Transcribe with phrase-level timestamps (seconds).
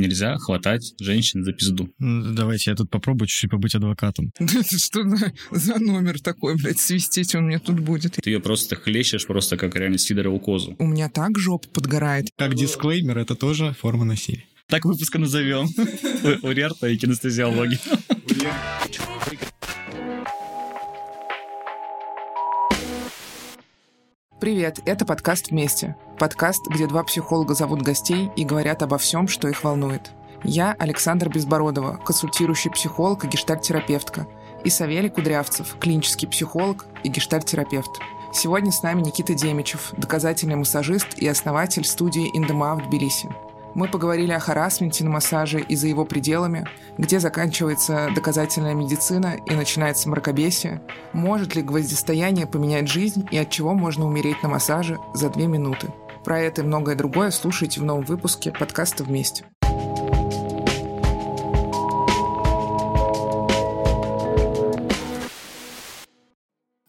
[0.00, 1.90] нельзя хватать женщин за пизду.
[1.98, 4.32] Ну, Давайте я тут попробую чуть-чуть побыть адвокатом.
[4.70, 8.12] Что на- за номер такой, блядь, свистеть он мне тут будет?
[8.22, 10.74] Ты ее просто хлещешь, просто как реально сидорову козу.
[10.78, 12.28] У меня так жопа подгорает.
[12.36, 14.44] Как дисклеймер, это тоже форма насилия.
[14.68, 15.68] Так выпуска назовем.
[16.42, 17.78] Урерта и кинестезиология.
[24.40, 25.96] Привет, это подкаст «Вместе».
[26.18, 30.12] Подкаст, где два психолога зовут гостей и говорят обо всем, что их волнует.
[30.44, 34.26] Я Александр Безбородова, консультирующий психолог и гештальт-терапевтка,
[34.64, 37.90] и Савелий Кудрявцев, клинический психолог и гештальт-терапевт.
[38.32, 43.28] Сегодня с нами Никита Демичев, доказательный массажист и основатель студии «Индема» в Тбилиси.
[43.74, 46.66] Мы поговорили о харасменте на массаже и за его пределами,
[46.98, 53.74] где заканчивается доказательная медицина и начинается мракобесие, может ли гвоздистояние поменять жизнь и от чего
[53.74, 55.88] можно умереть на массаже за две минуты.
[56.24, 59.44] Про это и многое другое слушайте в новом выпуске подкаста «Вместе».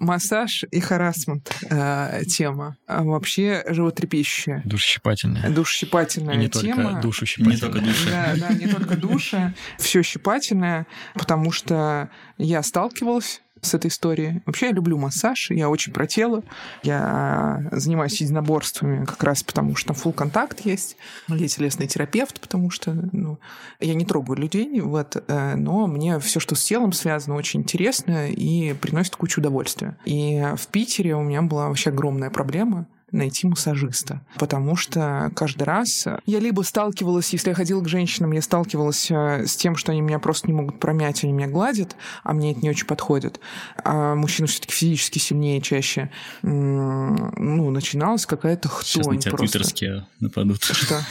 [0.01, 2.75] Массаж и харасмент э, тема.
[2.87, 5.49] А вообще животрепещущая, Душещипательная.
[5.51, 6.83] душещипательная И не тема.
[6.83, 8.09] только душу Не только душа.
[8.09, 14.41] Да, да, не только душа, все щипательное, потому что я сталкивалась с этой историей.
[14.45, 16.43] Вообще я люблю массаж, я очень про тело.
[16.83, 20.97] Я занимаюсь единоборствами как раз потому, что там full контакт есть.
[21.27, 23.39] Я телесный терапевт, потому что ну,
[23.79, 28.29] я не трогаю людей, вот, э, но мне все, что с телом связано, очень интересно
[28.29, 29.97] и приносит кучу удовольствия.
[30.05, 34.21] И в Питере у меня была вообще огромная проблема найти массажиста.
[34.37, 39.45] Потому что каждый раз я либо сталкивалась, если я ходила к женщинам, я сталкивалась э,
[39.45, 42.61] с тем, что они меня просто не могут промять, они меня гладят, а мне это
[42.61, 43.39] не очень подходит.
[43.83, 46.09] А мужчина все-таки физически сильнее чаще.
[46.41, 49.57] Ну, начиналась какая-то Сейчас на хтонь тебя просто.
[49.59, 50.63] твиттерские нападут.
[50.63, 51.01] Что?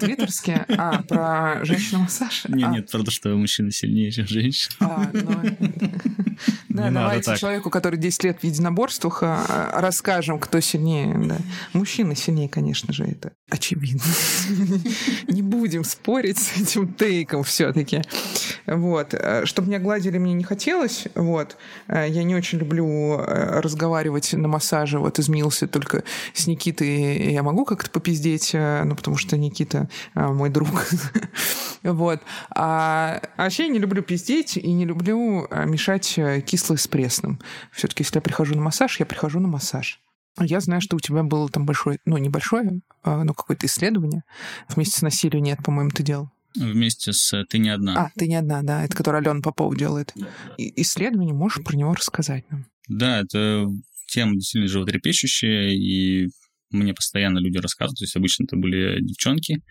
[0.00, 0.64] Твиттерские?
[0.76, 2.44] А, про женщину-массаж?
[2.48, 4.74] Не, А, нет, правда, что мужчина сильнее, чем женщина.
[4.80, 6.27] а, ну,
[6.68, 11.14] Да, давайте человеку, который 10 лет в единоборствах, а, расскажем, кто сильнее.
[11.18, 11.38] Да.
[11.72, 14.02] Мужчина сильнее, конечно же, это очевидно.
[15.28, 18.02] Не будем спорить с этим тейком все-таки.
[18.66, 19.14] Вот.
[19.44, 21.06] Чтобы меня гладили, мне не хотелось.
[21.14, 21.56] Вот.
[21.88, 24.98] Я не очень люблю э, разговаривать на массаже.
[24.98, 26.04] Вот изменился только
[26.34, 27.32] с Никитой.
[27.32, 30.68] Я могу как-то попиздеть, э, ну, потому что Никита э, мой друг.
[31.84, 32.20] Вот.
[32.50, 37.40] А а вообще я не люблю пиздеть и не люблю мешать э, кислое с пресным.
[37.72, 40.00] Все-таки, если я прихожу на массаж, я прихожу на массаж.
[40.40, 44.22] Я знаю, что у тебя было там большое, ну, небольшое, а, но какое-то исследование.
[44.68, 46.30] Вместе с насилием нет, по-моему, ты делал.
[46.54, 48.06] Вместе с «Ты не одна».
[48.06, 50.14] А, ты не одна, да, это которое Алена Попова делает.
[50.56, 52.66] И- исследование, можешь про него рассказать нам?
[52.88, 53.68] Да, это
[54.06, 56.30] тема действительно животрепещущая, и
[56.70, 59.62] мне постоянно люди рассказывают, то есть обычно это были девчонки,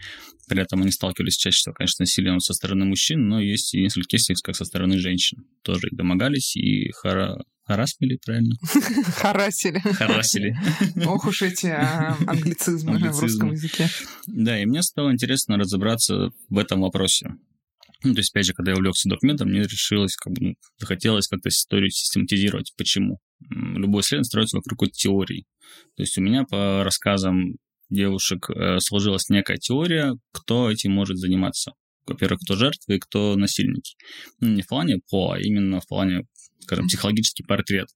[0.47, 3.81] при этом они сталкивались чаще всего, конечно, с насилием со стороны мужчин, но есть и
[3.81, 5.46] несколько кейсов, как со стороны женщин.
[5.63, 7.38] Тоже и домогались, и хара...
[7.66, 8.56] харасмили, правильно?
[9.18, 9.80] Харасили.
[9.80, 10.57] Харасили.
[11.06, 13.90] Ох уж эти а, англицизмы в русском языке.
[14.25, 17.36] Да, и мне стало интересно разобраться в этом вопросе.
[18.03, 21.28] Ну, то есть, опять же, когда я увлекся документом, мне решилось, как бы, ну, захотелось
[21.28, 22.74] как-то историю систематизировать.
[22.78, 23.19] Почему?
[23.50, 25.46] Любое исследование строится вокруг какой-то теории.
[25.96, 27.58] То есть у меня по рассказам
[27.90, 31.74] девушек э, сложилась некая теория, кто этим может заниматься.
[32.06, 33.96] Во-первых, кто жертвы и кто насильники.
[34.40, 36.24] Ну, не в плане по, а именно в плане,
[36.59, 37.88] скажем, психологический портрет.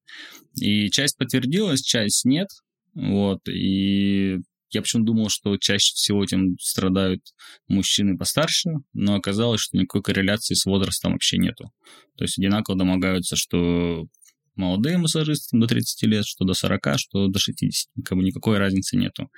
[0.59, 2.49] И часть подтвердилась, часть нет.
[2.93, 4.39] Вот, и
[4.71, 7.21] я почему думал, что чаще всего этим страдают
[7.67, 11.71] мужчины постарше, но оказалось, что никакой корреляции с возрастом вообще нету.
[12.17, 14.07] То есть одинаково домогаются, что
[14.55, 17.89] молодые массажисты до 30 лет, что до 40, что до 60.
[18.03, 19.29] Как бы никакой разницы нету.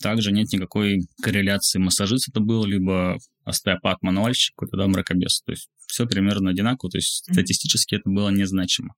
[0.00, 5.42] Также нет никакой корреляции массажист это был, либо остеопат-мануальщик, какой-то да, мракобес.
[5.42, 8.94] То есть все примерно одинаково, то есть статистически это было незначимо.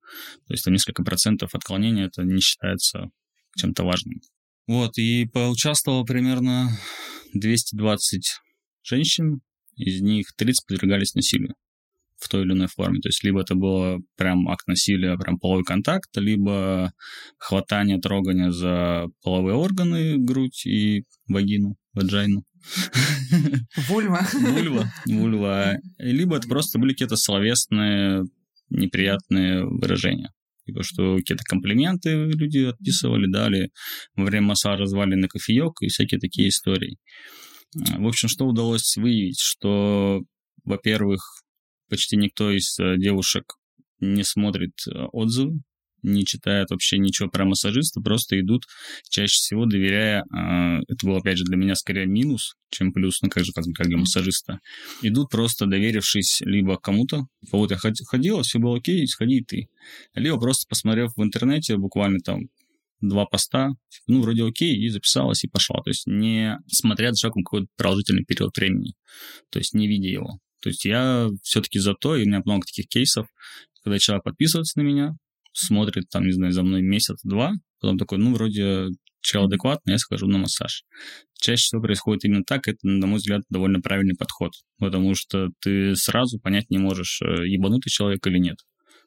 [0.46, 3.10] То есть там несколько процентов отклонения, это не считается
[3.56, 4.20] чем-то важным.
[4.66, 6.70] Вот, и поучаствовало примерно
[7.34, 8.40] 220
[8.82, 9.40] женщин,
[9.76, 11.54] из них 30 подвергались насилию
[12.18, 13.00] в той или иной форме.
[13.00, 16.92] То есть либо это было прям акт насилия, прям половой контакт, либо
[17.38, 22.44] хватание, трогание за половые органы, грудь и вагину, ваджайну.
[23.88, 24.26] Вульва.
[24.32, 24.92] Вульва.
[25.06, 25.76] Вульва.
[25.98, 28.24] Либо это просто были какие-то словесные
[28.70, 30.30] неприятные выражения.
[30.66, 33.70] Типа, что какие-то комплименты люди отписывали, дали,
[34.16, 36.96] во время массажа звали на кофеек и всякие такие истории.
[37.74, 39.40] В общем, что удалось выявить?
[39.40, 40.22] Что,
[40.64, 41.20] во-первых,
[41.88, 43.54] почти никто из э, девушек
[44.00, 45.60] не смотрит э, отзывы,
[46.02, 48.64] не читают вообще ничего про массажиста, просто идут
[49.08, 53.30] чаще всего доверяя, э, это был, опять же, для меня скорее минус, чем плюс, ну,
[53.30, 54.60] как же, как, как для массажиста,
[55.02, 59.68] идут просто доверившись либо кому-то, вот я ходила, все было окей, сходи и ты,
[60.14, 62.48] либо просто посмотрев в интернете буквально там
[63.00, 63.70] два поста,
[64.06, 65.80] ну, вроде окей, и записалась, и пошла.
[65.82, 68.94] То есть не смотря за человеком какой-то продолжительный период времени,
[69.50, 70.38] то есть не видя его.
[70.64, 73.26] То есть я все-таки за то, и у меня много таких кейсов,
[73.82, 75.12] когда человек подписывается на меня,
[75.52, 77.52] смотрит там, не знаю, за мной месяц-два,
[77.82, 78.86] потом такой, ну, вроде
[79.20, 80.84] человек адекватный, я схожу на массаж.
[81.38, 85.94] Чаще всего происходит именно так, это, на мой взгляд, довольно правильный подход, потому что ты
[85.96, 88.56] сразу понять не можешь, э, ебанутый человек или нет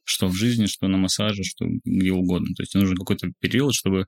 [0.10, 2.48] что в жизни, что на массаже, что где угодно.
[2.56, 4.06] То есть нужен какой-то период, чтобы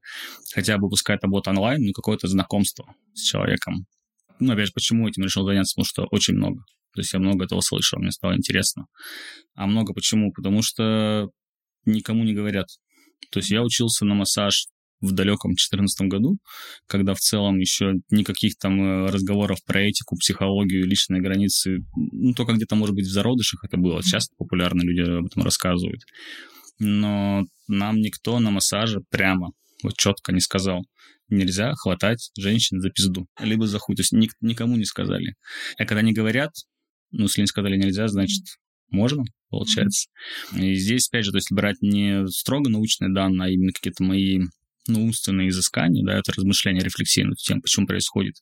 [0.53, 3.85] хотя бы пускай это будет онлайн, но какое-то знакомство с человеком.
[4.39, 5.73] Ну, опять же, почему этим решил заняться?
[5.75, 6.63] Потому что очень много.
[6.94, 8.86] То есть я много этого слышал, мне стало интересно.
[9.56, 10.31] А много почему?
[10.31, 11.30] Потому что
[11.86, 12.68] никому не говорят.
[13.31, 14.68] То есть я учился на массаж
[15.01, 16.38] в далеком 2014 году,
[16.88, 22.53] когда в целом еще никаких там э, разговоров про этику, психологию, личные границы, ну, только
[22.53, 24.01] где-то, может быть, в зародышах это было.
[24.03, 26.01] Сейчас популярно люди об этом рассказывают.
[26.80, 29.51] Но нам никто на массаже прямо,
[29.83, 30.83] вот четко не сказал,
[31.30, 33.95] нельзя хватать женщин за пизду, либо за хуй.
[33.95, 35.35] То есть ник- никому не сказали.
[35.77, 36.51] А когда они говорят,
[37.11, 38.44] ну, если не сказали нельзя, значит,
[38.89, 40.09] можно, получается.
[40.56, 44.41] И здесь, опять же, то есть брать не строго научные данные, а именно какие-то мои
[44.88, 48.35] ну, умственные изыскания, да, это размышления, рефлексии над тем, почему происходит.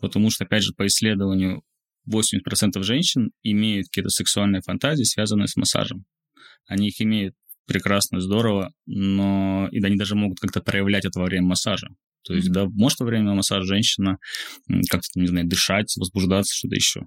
[0.00, 1.62] Потому что, опять же, по исследованию
[2.10, 6.04] 80% женщин имеют какие-то сексуальные фантазии, связанные с массажем.
[6.66, 7.34] Они их имеют
[7.66, 11.88] прекрасно, здорово, но и они даже могут как-то проявлять это во время массажа.
[12.24, 14.18] То есть, да, может во время массажа женщина
[14.88, 17.02] как-то, не знаю, дышать, возбуждаться, что-то еще.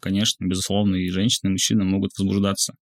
[0.00, 2.74] Конечно, безусловно, и женщины, и мужчины могут возбуждаться.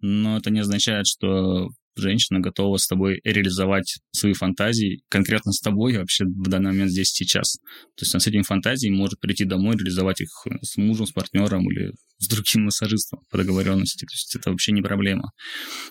[0.00, 5.96] Но это не означает, что женщина готова с тобой реализовать свои фантазии конкретно с тобой
[5.96, 7.58] вообще в данный момент здесь сейчас.
[7.96, 10.28] То есть она с этими фантазиями может прийти домой, реализовать их
[10.62, 14.04] с мужем, с партнером или с другим массажистом по договоренности.
[14.04, 15.30] То есть это вообще не проблема.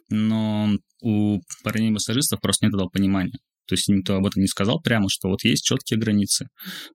[0.09, 0.69] Но
[1.01, 3.37] у парней-массажистов просто нет этого понимания.
[3.65, 6.47] То есть никто об этом не сказал прямо, что вот есть четкие границы.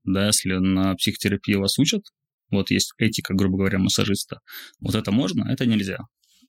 [0.05, 2.03] Да, если на психотерапии вас учат,
[2.51, 4.41] вот есть этика, грубо говоря, массажиста,
[4.81, 5.99] вот это можно, это нельзя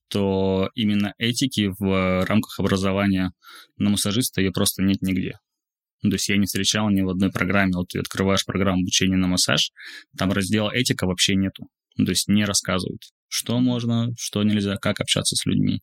[0.10, 3.32] то именно этики в рамках образования
[3.78, 5.38] на массажиста ее просто нет нигде.
[6.02, 9.28] То есть я не встречал ни в одной программе, вот ты открываешь программу обучения на
[9.28, 9.72] массаж,
[10.18, 11.68] там раздела этика вообще нету.
[11.98, 15.82] То есть не рассказывают, что можно, что нельзя, как общаться с людьми.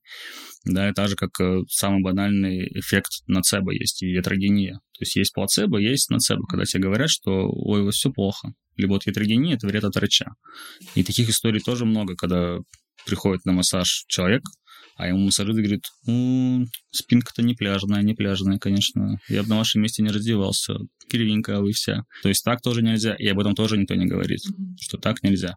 [0.64, 4.74] Да, и так же, как э, самый банальный эффект нацебо есть и ятрогения.
[4.74, 8.52] То есть есть плацебо, есть нацебо, когда тебе говорят, что ой, у вас все плохо.
[8.76, 10.26] Либо вот ятрогения– это вред от врача.
[10.94, 12.58] И таких историй тоже много, когда
[13.06, 14.42] приходит на массаж человек,
[14.96, 19.20] а ему массажист говорит, ну, спинка-то не пляжная, не пляжная, конечно.
[19.28, 20.78] Я бы на вашем месте не раздевался.
[21.10, 22.04] Кривенькая вы вся.
[22.22, 24.40] То есть так тоже нельзя, и об этом тоже никто не говорит,
[24.80, 25.56] что так нельзя.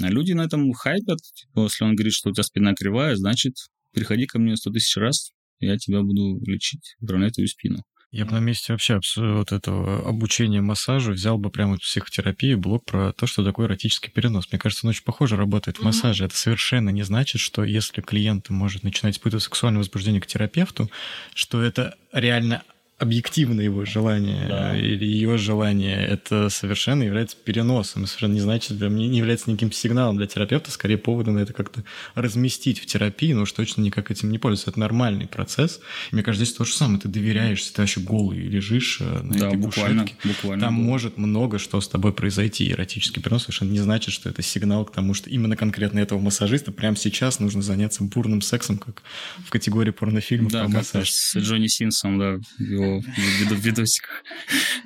[0.00, 1.18] А люди на этом хайпят.
[1.34, 3.54] Типа, если он говорит, что у тебя спина кривая, значит,
[3.92, 7.82] приходи ко мне сто тысяч раз, я тебя буду лечить, выравнять твою спину.
[8.10, 12.86] Я бы на месте вообще вот этого обучения массажу взял бы прямо вот психотерапию, блок
[12.86, 14.50] про то, что такое эротический перенос.
[14.50, 16.24] Мне кажется, он очень похоже работает в массаже.
[16.24, 20.90] Это совершенно не значит, что если клиент может начинать испытывать сексуальное возбуждение к терапевту,
[21.34, 22.62] что это реально
[22.98, 24.76] объективно его желание да.
[24.76, 28.06] или ее желание, это совершенно является переносом.
[28.06, 31.84] совершенно не значит, для меня не является никаким сигналом для терапевта, скорее поводом это как-то
[32.16, 34.70] разместить в терапии, но уж точно никак этим не пользуется.
[34.70, 35.80] Это нормальный процесс.
[36.10, 36.98] И мне кажется, здесь то же самое.
[37.00, 40.28] Ты доверяешься, ты вообще голый лежишь э, на да, этой буквально, кушетке.
[40.28, 40.84] Буквально Там было.
[40.84, 42.68] может много что с тобой произойти.
[42.72, 46.72] Эротический перенос совершенно не значит, что это сигнал к тому, что именно конкретно этого массажиста
[46.72, 49.04] прямо сейчас нужно заняться бурным сексом, как
[49.44, 51.12] в категории порнофильмов да, про массаж.
[51.12, 54.24] с Джонни Синсом, да, его в видосиках.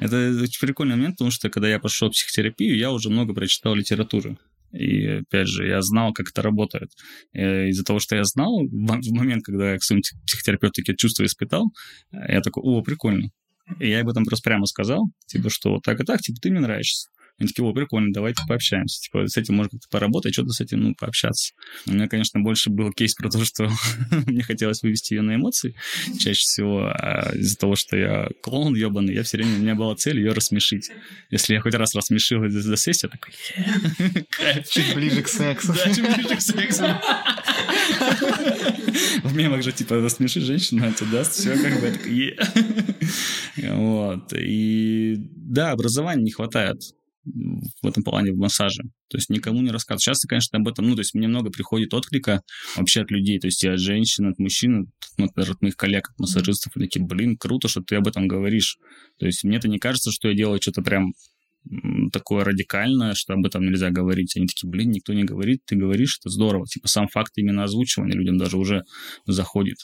[0.00, 3.74] Это очень прикольный момент, потому что когда я пошел в психотерапию, я уже много прочитал
[3.74, 4.36] литературы.
[4.72, 6.90] И, опять же, я знал, как это работает.
[7.34, 11.24] И из-за того, что я знал, в момент, когда я к своему психотерапевту такие чувства
[11.24, 11.66] испытал,
[12.10, 13.28] я такой, о, прикольно.
[13.78, 16.50] И я об этом просто прямо сказал, типа, что вот так и так, типа, ты
[16.50, 17.08] мне нравишься.
[17.38, 19.00] Они такие, о, прикольно, давайте пообщаемся.
[19.00, 21.54] Типа, с этим можно как-то поработать, что-то с этим, ну, пообщаться.
[21.86, 23.70] У меня, конечно, больше был кейс про то, что
[24.26, 25.74] мне хотелось вывести ее на эмоции
[26.18, 29.96] чаще всего, а из-за того, что я клоун ебаный, я все время, у меня была
[29.96, 30.90] цель ее рассмешить.
[31.30, 33.32] Если я хоть раз рассмешил за сессию, я такой,
[34.70, 35.72] Чуть ближе к сексу.
[35.72, 36.82] Да, чуть ближе к сексу.
[39.22, 42.06] В мемах же, типа, рассмеши женщину, она тебе даст, все как бы, так,
[43.76, 44.32] Вот.
[44.34, 46.82] И да, образования не хватает
[47.24, 48.82] в этом плане в массаже.
[49.08, 50.02] То есть никому не рассказывать.
[50.02, 52.42] Часто, конечно, об этом, ну, то есть мне много приходит отклика
[52.76, 56.18] вообще от людей, то есть и от женщин, от мужчин, от, от моих коллег, от
[56.18, 58.78] массажистов, и такие, блин, круто, что ты об этом говоришь.
[59.18, 61.12] То есть мне это не кажется, что я делаю что-то прям
[62.12, 64.36] такое радикальное, что об этом нельзя говорить.
[64.36, 66.66] Они такие, блин, никто не говорит, ты говоришь, это здорово.
[66.66, 68.82] Типа сам факт именно озвучивания людям даже уже
[69.26, 69.76] заходит.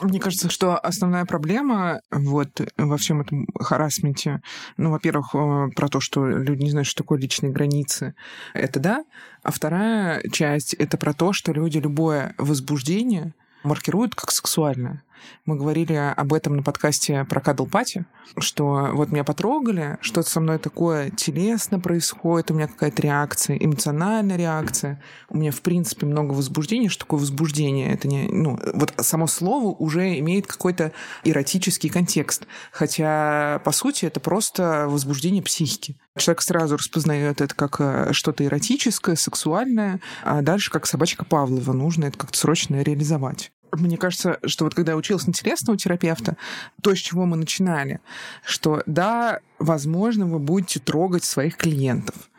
[0.00, 4.42] Мне кажется, что основная проблема вот во всем этом харасменте,
[4.76, 8.14] ну, во-первых, э, про то, что люди не знают, что такое личные границы,
[8.52, 9.04] это да,
[9.42, 15.02] а вторая часть— это про то, что люди любое возбуждение маркируют как сексуальное.
[15.44, 18.06] Мы говорили об этом на подкасте про Кадлпати,
[18.38, 24.36] что вот меня потрогали, что-то со мной такое телесно происходит, у меня какая-то реакция, эмоциональная
[24.36, 25.00] реакция.
[25.28, 26.88] У меня, в принципе, много возбуждения.
[26.88, 27.92] Что такое возбуждение?
[27.92, 28.28] Это не...
[28.28, 30.92] Ну, вот само слово уже имеет какой-то
[31.24, 32.46] эротический контекст.
[32.72, 35.98] Хотя, по сути, это просто возбуждение психики.
[36.16, 41.72] Человек сразу распознает это как э, что-то эротическое, сексуальное, а дальше как собачка Павлова.
[41.72, 43.52] Нужно это как-то срочно реализовать.
[43.72, 46.36] Мне кажется, что вот когда я училась на телесного терапевта,
[46.82, 48.00] то, с чего мы начинали,
[48.44, 52.30] что да, возможно, вы будете трогать своих клиентов.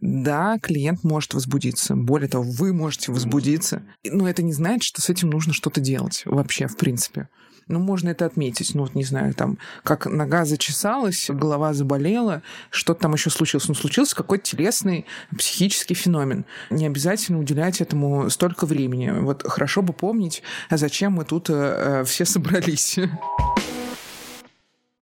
[0.00, 1.96] Да, клиент может возбудиться.
[1.96, 3.82] Более того, вы можете возбудиться.
[4.04, 7.28] Но это не значит, что с этим нужно что-то делать вообще, в принципе
[7.68, 8.74] ну, можно это отметить.
[8.74, 13.66] Ну, вот не знаю, там, как нога зачесалась, голова заболела, что-то там еще случилось.
[13.68, 15.06] Ну, случился какой-то телесный
[15.36, 16.44] психический феномен.
[16.70, 19.10] Не обязательно уделять этому столько времени.
[19.10, 22.98] Вот хорошо бы помнить, зачем мы тут э, э все собрались.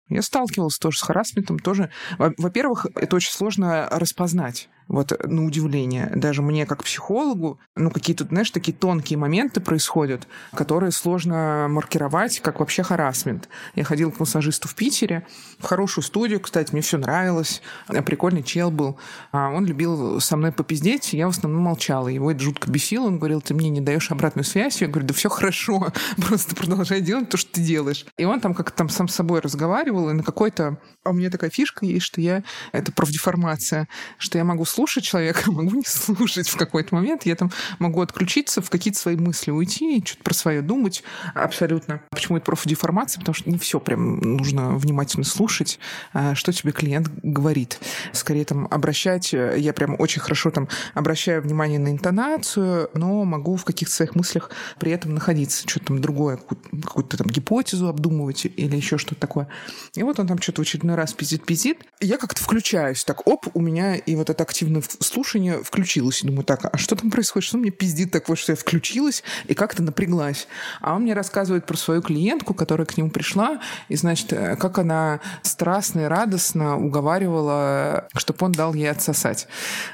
[0.07, 1.89] Я сталкивался тоже с харасментом, тоже.
[2.17, 6.11] Во-первых, это очень сложно распознать вот на удивление.
[6.15, 12.59] Даже мне как психологу, ну, какие-то, знаешь, такие тонкие моменты происходят, которые сложно маркировать, как
[12.59, 13.49] вообще харасмент.
[13.75, 15.25] Я ходил к массажисту в Питере,
[15.59, 17.61] в хорошую студию, кстати, мне все нравилось,
[18.05, 18.97] прикольный чел был.
[19.31, 22.07] А он любил со мной попиздеть, я в основном молчала.
[22.07, 24.81] Его это жутко бесило, он говорил, ты мне не даешь обратную связь.
[24.81, 28.05] Я говорю, да все хорошо, просто продолжай делать то, что ты делаешь.
[28.17, 30.77] И он там как-то там сам с собой разговаривал, и на какой-то...
[31.03, 32.43] А у меня такая фишка есть, что я...
[32.71, 33.87] Это профдеформация,
[34.17, 37.25] что я могу слушать человека, могу не слушать в какой-то момент.
[37.25, 41.03] Я там могу отключиться, в какие-то свои мысли уйти, что-то про свое думать
[41.33, 42.01] абсолютно.
[42.11, 43.19] Почему это профдеформация?
[43.19, 45.79] Потому что не все прям нужно внимательно слушать,
[46.13, 47.79] а, что тебе клиент говорит.
[48.11, 53.63] Скорее там обращать, я прям очень хорошо там обращаю внимание на интонацию, но могу в
[53.63, 56.37] каких-то своих мыслях при этом находиться, что-то там другое,
[56.83, 59.47] какую-то там гипотезу обдумывать или еще что-то такое.
[59.95, 61.85] И вот он там что-то в очередной раз пиздит-пиздит.
[62.01, 66.23] Я как-то включаюсь, так, оп, у меня и вот это активное активное слушание включилось.
[66.23, 67.47] И думаю, так, а что там происходит?
[67.47, 70.47] Что мне пиздит такое, что я включилась и как-то напряглась?
[70.81, 74.79] А он мне рассказывает про свою клиентку, которая к нему пришла, и, значит, э, как
[74.79, 79.47] она страстно и радостно уговаривала, чтобы он дал ей отсосать.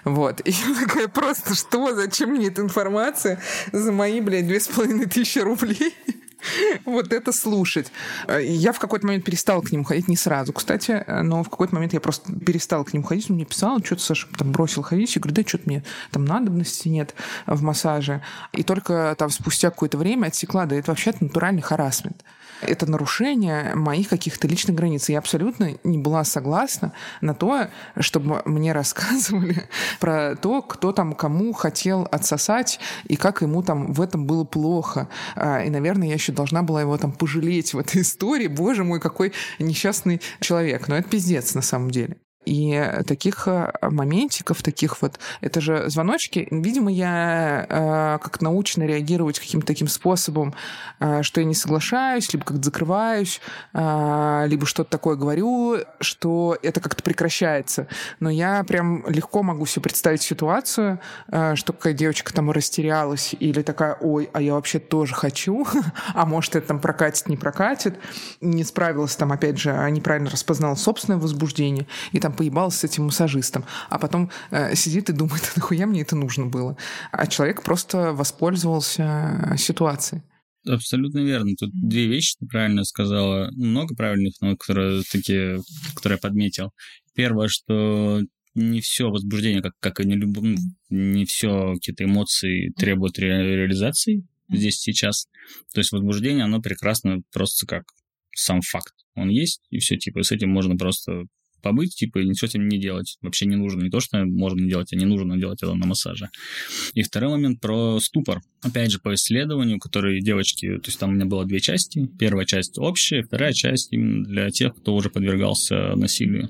[0.05, 0.41] Вот.
[0.45, 1.93] И я такая, просто что?
[1.93, 3.39] Зачем мне эта информация
[3.71, 5.93] за мои, блядь, две с половиной тысячи рублей?
[6.85, 7.91] вот это слушать.
[8.41, 11.93] Я в какой-то момент перестала к нему ходить, не сразу, кстати, но в какой-то момент
[11.93, 15.21] я просто перестала к нему ходить, он мне писал, что-то Саша там бросил ходить, я
[15.21, 18.21] говорю, да что-то мне там надобности нет в массаже.
[18.53, 22.23] И только там спустя какое-то время отсекла, да это вообще натуральный харасмент
[22.61, 25.09] это нарушение моих каких-то личных границ.
[25.09, 27.67] Я абсолютно не была согласна на то,
[27.99, 29.67] чтобы мне рассказывали
[29.99, 35.07] про то, кто там кому хотел отсосать и как ему там в этом было плохо.
[35.35, 38.47] А, и, наверное, я еще должна была его там пожалеть в этой истории.
[38.47, 40.87] Боже мой, какой несчастный человек.
[40.87, 42.17] Но это пиздец на самом деле.
[42.45, 46.47] И таких э, моментиков, таких вот, это же звоночки.
[46.49, 50.55] Видимо, я э, как научно реагировать каким-то таким способом,
[50.99, 53.41] э, что я не соглашаюсь, либо как-то закрываюсь,
[53.73, 57.87] э, либо что-то такое говорю, что это как-то прекращается.
[58.19, 63.61] Но я прям легко могу себе представить ситуацию, э, что какая девочка там растерялась, или
[63.61, 65.67] такая, ой, а я вообще тоже хочу,
[66.15, 67.99] а может это там прокатит, не прокатит,
[68.41, 72.83] не справилась там, опять же, а неправильно распознала собственное возбуждение, и там там поебался с
[72.83, 76.77] этим массажистом, а потом э, сидит и думает, «А нахуя мне это нужно было.
[77.11, 80.21] А человек просто воспользовался ситуацией.
[80.67, 81.55] Абсолютно верно.
[81.57, 83.49] Тут две вещи ты правильно сказала.
[83.55, 85.59] Много правильных, но которые такие,
[85.95, 86.71] которые я подметил.
[87.15, 88.21] Первое, что
[88.53, 90.55] не все возбуждение, как, как и не любом,
[90.89, 95.27] не все какие-то эмоции требуют ре- реализации здесь сейчас.
[95.73, 97.85] То есть возбуждение, оно прекрасно просто как
[98.35, 98.93] сам факт.
[99.15, 101.23] Он есть, и все, типа, с этим можно просто
[101.61, 103.17] побыть, типа, и ничего с этим не делать.
[103.21, 103.83] Вообще не нужно.
[103.83, 106.29] Не то, что можно делать, а не нужно делать это на массаже.
[106.93, 108.41] И второй момент про ступор.
[108.61, 110.77] Опять же, по исследованию, которые девочки...
[110.77, 112.07] То есть там у меня было две части.
[112.19, 116.49] Первая часть общая, вторая часть именно для тех, кто уже подвергался насилию.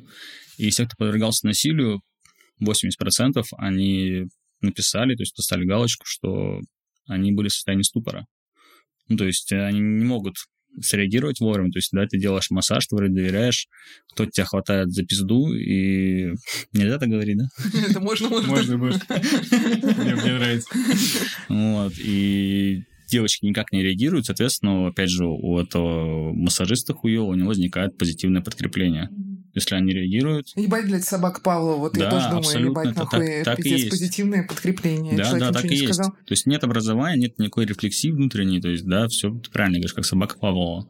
[0.58, 2.02] И все, кто подвергался насилию,
[2.62, 4.28] 80% они
[4.62, 6.60] написали, то есть поставили галочку, что
[7.08, 8.26] они были в состоянии ступора.
[9.10, 10.36] Ну, то есть они не могут
[10.80, 11.72] среагировать вовремя.
[11.72, 13.68] То есть, да, ты делаешь массаж, ты вроде доверяешь,
[14.14, 16.34] кто-то тебя хватает за пизду, и
[16.74, 17.46] нельзя так говорить, да?
[17.90, 18.50] Это можно, можно.
[18.50, 19.02] Можно, можно.
[19.10, 20.70] Мне нравится.
[21.50, 27.50] Вот, и девочки никак не реагируют, соответственно, опять же, у этого массажиста хуёва у него
[27.50, 29.10] возникает позитивное подкрепление.
[29.54, 30.48] Если они реагируют...
[30.56, 34.48] Ебать, блядь, собака Павлова, вот я Да, тоже думаю, ебать, нахуй, так- так пиздец, позитивное
[34.48, 35.18] подкрепление.
[35.18, 35.84] Да, Человек да, так и есть.
[35.84, 36.12] сказал.
[36.12, 39.94] То есть нет образования, нет никакой рефлексии внутренней, то есть, да, все ты правильно говоришь,
[39.94, 40.88] как собака Павлова.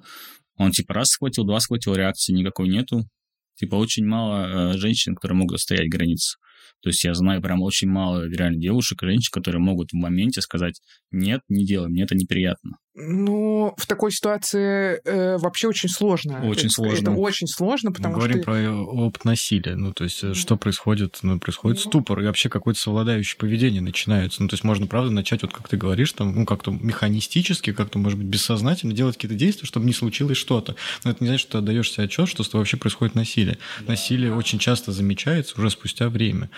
[0.58, 3.08] Он типа раз схватил, два схватил, реакции никакой нету.
[3.56, 6.38] Типа очень мало э, женщин, которые могут стоять границ.
[6.82, 10.82] То есть я знаю прям очень мало реально девушек женщин, которые могут в моменте сказать,
[11.12, 12.78] нет, не делай, мне это неприятно.
[12.94, 16.46] Ну, в такой ситуации э, вообще очень сложно.
[16.46, 17.02] Очень это, сложно.
[17.02, 18.44] Это очень сложно, Мы потому говорим что...
[18.44, 19.76] про опыт насилия.
[19.76, 21.20] Ну, то есть, э, что происходит?
[21.22, 24.44] Ну, происходит ступор, и вообще какое-то совладающее поведение начинается.
[24.44, 27.98] Ну, то есть, можно, правда, начать, вот как ты говоришь, там, ну, как-то механистически, как-то,
[27.98, 30.76] может быть, бессознательно делать какие-то действия, чтобы не случилось что-то.
[31.06, 33.58] Но это не значит, что ты отдаешь себе отчет, что с тобой вообще происходит насилие.
[33.88, 36.50] Насилие очень часто замечается уже спустя время.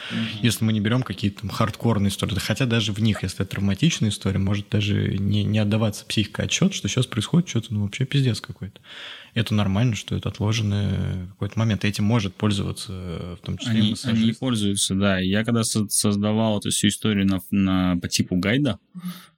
[0.42, 4.10] Если мы не берем какие-то там хардкорные истории, хотя даже в них, если это травматичная
[4.10, 8.40] история, может даже не, не отдаваться психика отчет, что сейчас происходит что-то, ну, вообще пиздец
[8.42, 8.80] какой-то.
[9.34, 11.86] Это нормально, что это отложенный какой-то момент.
[11.86, 14.24] Этим может пользоваться, э, в том числе, Они, массажист.
[14.24, 15.20] они пользуются, да.
[15.20, 18.80] Я когда со- создавал эту всю историю на, на- по типу гайда,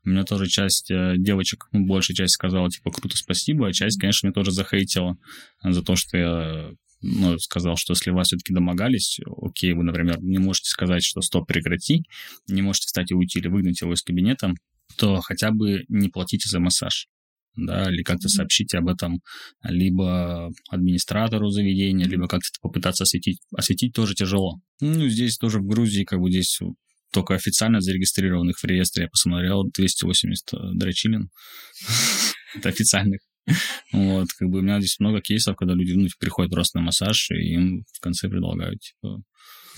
[0.03, 3.99] у меня тоже часть э, девочек, ну, большая часть сказала, типа, круто, спасибо, а часть,
[3.99, 5.17] конечно, мне тоже захейтила
[5.63, 6.71] за то, что я
[7.05, 11.47] ну, сказал, что если вас все-таки домогались, окей, вы, например, не можете сказать, что стоп,
[11.47, 12.03] прекрати,
[12.47, 14.53] не можете встать и уйти или выгнать его из кабинета,
[14.97, 17.07] то хотя бы не платите за массаж
[17.55, 19.21] да, или как-то сообщите об этом
[19.63, 23.39] либо администратору заведения, либо как-то попытаться осветить.
[23.55, 24.59] Осветить тоже тяжело.
[24.81, 26.59] Ну, здесь тоже в Грузии, как бы здесь
[27.11, 31.29] только официально зарегистрированных в реестре я посмотрел 280 дрочилин.
[32.55, 33.21] Это официальных.
[33.91, 37.29] Вот, как бы у меня здесь много кейсов, когда люди ну, приходят просто на массаж,
[37.31, 39.21] и им в конце предлагают, типа,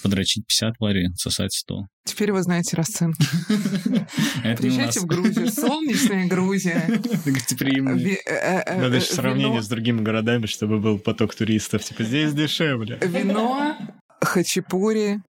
[0.02, 1.86] подрочить 50 лари, сосать 100.
[2.06, 3.26] Теперь вы знаете расценки.
[4.58, 5.52] Приезжайте в Грузию.
[5.52, 6.86] Солнечная Грузия.
[7.26, 11.84] Ви- э, э, Надо э, еще сравнение с другими городами, чтобы был поток туристов.
[11.84, 12.98] Типа, здесь дешевле.
[13.02, 13.78] Вино,
[14.22, 15.22] хачапури,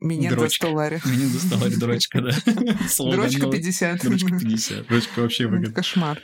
[0.00, 0.66] минет за Дрочка.
[0.66, 1.00] 100 лари.
[1.06, 2.30] Меня достала дрочка, да.
[2.98, 3.58] Дрочка новый.
[3.58, 4.02] 50.
[4.02, 4.86] Дрочка 50.
[4.88, 5.74] Дрочка вообще выгодно.
[5.74, 6.20] Кошмар.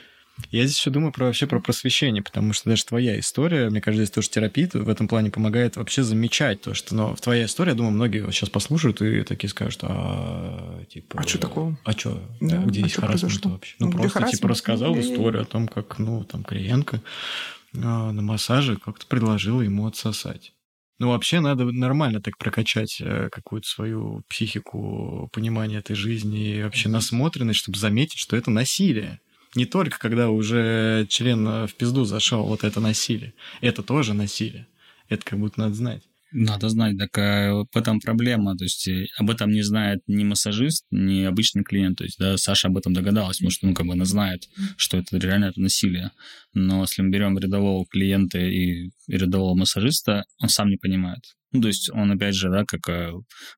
[0.49, 4.03] Я здесь еще думаю про, вообще про просвещение, потому что даже твоя история, мне кажется,
[4.03, 6.95] здесь тоже терапия в этом плане помогает вообще замечать то, что...
[6.95, 11.19] Но в твоя история, я думаю, многие сейчас послушают и такие скажут, а типа...
[11.19, 11.77] А чё такого?
[11.83, 12.21] А что?
[12.41, 13.51] Да, где а харассмент произошло?
[13.51, 13.75] вообще?
[13.79, 14.45] Ну, Ну, просто типа харассмент?
[14.45, 15.13] рассказал Не-не-не.
[15.13, 17.01] историю о том, как, ну, там, клиентка
[17.75, 20.53] а, на массаже как-то предложила ему отсосать.
[20.99, 26.87] Ну, вообще надо нормально так прокачать э, какую-то свою психику, понимание этой жизни и вообще
[26.87, 29.19] насмотренность, чтобы заметить, что это насилие.
[29.55, 33.33] Не только когда уже член э, в пизду зашел, вот это насилие.
[33.61, 34.67] Это тоже насилие.
[35.09, 36.03] Это как будто надо знать.
[36.31, 38.57] Надо знать, так а, в этом проблема.
[38.57, 41.99] То есть э, об этом не знает ни массажист, ни обычный клиент.
[41.99, 44.97] То есть, да, Саша об этом догадалась, потому что, ну, как бы она знает, что
[44.97, 46.11] это реально это насилие.
[46.55, 51.21] Но если мы берем рядового клиента и рядового массажиста, он сам не понимает.
[51.51, 52.87] Ну, то есть он, опять же, да, как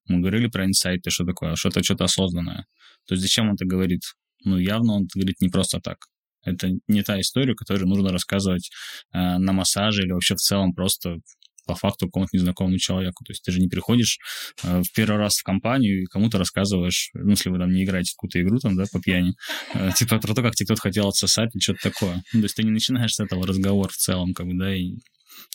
[0.07, 2.65] мы говорили про инсайты, что такое, что-то что-то осознанное.
[3.07, 4.01] То есть зачем он это говорит?
[4.45, 5.97] Ну, явно он говорит не просто так.
[6.43, 8.69] Это не та история, которую нужно рассказывать
[9.13, 11.17] э, на массаже или вообще в целом просто
[11.65, 13.23] по факту какому-то незнакомому человеку.
[13.25, 14.19] То есть ты же не приходишь
[14.63, 18.11] э, в первый раз в компанию и кому-то рассказываешь, ну, если вы там не играете
[18.11, 19.33] в какую-то игру там, да, по пьяни,
[19.73, 22.23] э, типа про то, как тебе кто-то хотел отсосать или что-то такое.
[22.33, 24.97] Ну, то есть ты не начинаешь с этого разговор в целом, как бы, да, и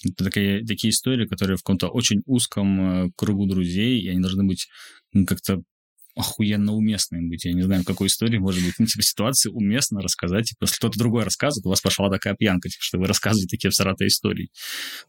[0.05, 4.44] это такие, такие истории, которые в каком-то очень узком э, кругу друзей, и они должны
[4.44, 4.68] быть
[5.12, 5.62] ну, как-то
[6.21, 7.45] охуенно уместные быть.
[7.45, 10.47] Я не знаю, какой истории, может быть, ну, типа, ситуации уместно рассказать.
[10.47, 13.71] Типа, если кто-то другой рассказывает, у вас пошла такая пьянка, типа, что вы рассказываете такие
[13.71, 14.51] всратые истории.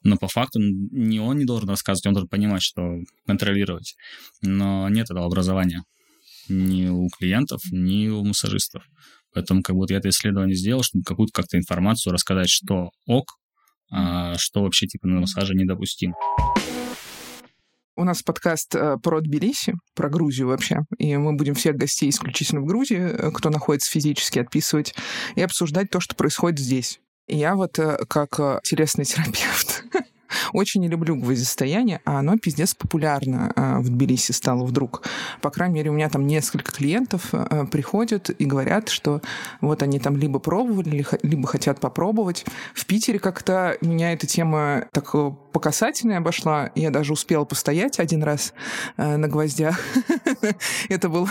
[0.04, 2.82] Но по факту не он не должен рассказывать, он должен понимать, что
[3.26, 3.96] контролировать.
[4.42, 5.84] Но нет этого образования
[6.50, 8.84] ни у клиентов, ни у массажистов.
[9.34, 13.38] Поэтому как будто я это исследование сделал, чтобы какую-то как-то информацию рассказать, что ок,
[13.90, 16.16] а что вообще типа на массаже недопустимо.
[17.98, 20.82] У нас подкаст э, про Тбилиси, про Грузию вообще.
[20.98, 24.96] И мы будем всех гостей исключительно в Грузии, э, кто находится физически, отписывать
[25.36, 27.02] и обсуждать то, что происходит здесь.
[27.28, 29.84] И я вот э, как телесный терапевт
[30.54, 35.04] очень не люблю гвоздистояние, а оно пиздец популярно а, в Тбилиси стало вдруг.
[35.42, 39.22] По крайней мере, у меня там несколько клиентов а, приходят и говорят, что
[39.62, 42.46] вот они там либо пробовали, либо хотят попробовать.
[42.74, 46.72] В Питере как-то меня эта тема так э, по касательной обошла.
[46.76, 48.54] Я даже успела постоять один раз
[48.98, 49.80] а, на гвоздях.
[50.90, 51.30] Это было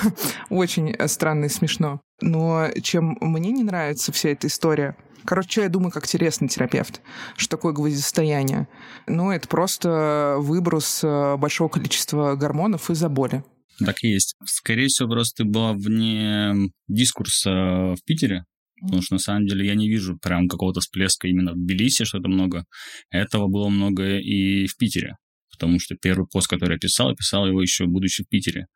[0.49, 2.01] очень странно и смешно.
[2.21, 7.01] Но чем мне не нравится вся эта история, Короче, что я думаю как телесный терапевт?
[7.37, 8.69] Что такое гвоздистояние?
[9.07, 13.45] Ну, это просто выброс э, большого количества гормонов из-за боли.
[13.79, 14.37] Так и есть.
[14.45, 17.51] Скорее всего, просто ты была вне дискурса
[17.95, 18.45] в Питере,
[18.83, 22.19] Потому что на самом деле я не вижу прям какого-то всплеска именно в Тбилиси, что
[22.19, 22.65] это много.
[23.11, 25.17] Этого было много и в Питере
[25.61, 28.67] потому что первый пост, который я писал, я писал его еще будучи в Питере.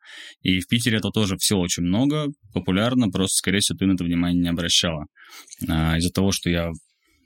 [0.41, 4.03] И в Питере это тоже все очень много, популярно, просто, скорее всего, ты на это
[4.03, 5.07] внимание не обращала.
[5.67, 6.69] А, из-за того, что я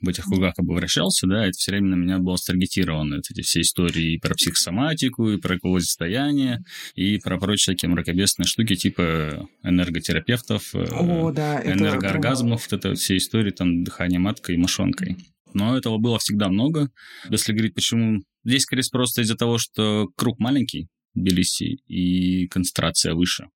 [0.00, 3.16] в этих кругах как бы вращался, да, это все время на меня было старгетировано.
[3.16, 6.60] Это эти все истории и про психосоматику, и про состояние,
[6.94, 12.76] и про прочие такие мракобесные штуки типа энерготерапевтов, э, О, да, энергооргазмов, это...
[12.76, 15.18] вот это все истории там дыхания маткой и мошонкой.
[15.54, 16.90] Но этого было всегда много.
[17.28, 23.48] Если говорить, почему Здесь, скорее просто из-за того, что круг маленький, Тбилиси, и концентрация выше.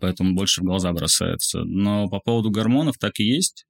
[0.00, 1.62] Поэтому больше в глаза бросается.
[1.64, 3.66] Но по поводу гормонов так и есть.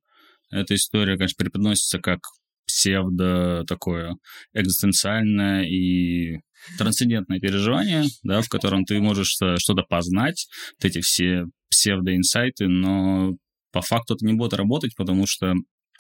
[0.51, 2.21] Эта история, конечно, преподносится как
[2.67, 4.17] псевдо такое
[4.55, 6.39] экзистенциальное и
[6.79, 10.47] трансцендентное переживание, да, в котором ты можешь что-то познать,
[10.79, 13.33] вот эти все псевдоинсайты, но
[13.73, 15.55] по факту это не будет работать, потому что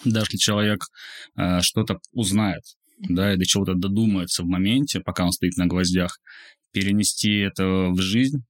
[0.05, 0.85] даже если человек
[1.37, 2.63] э, что-то узнает,
[2.99, 6.19] да, и до чего-то додумается в моменте, пока он стоит на гвоздях,
[6.73, 8.45] перенести это в жизнь,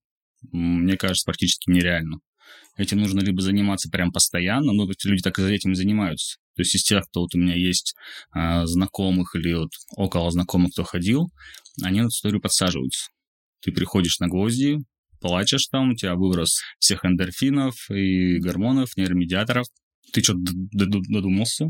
[0.51, 2.19] мне кажется, практически нереально.
[2.77, 6.39] Этим нужно либо заниматься прям постоянно, ну, эти люди так и этим и занимаются.
[6.55, 7.95] То есть из тех, кто вот у меня есть
[8.31, 11.31] а, знакомых или вот около знакомых, кто ходил,
[11.83, 13.11] они на эту историю подсаживаются.
[13.61, 14.79] Ты приходишь на гвозди,
[15.21, 19.67] плачешь там, у тебя выброс всех эндорфинов и гормонов, нейромедиаторов.
[20.13, 20.41] Ты что-то
[20.73, 21.69] додумался,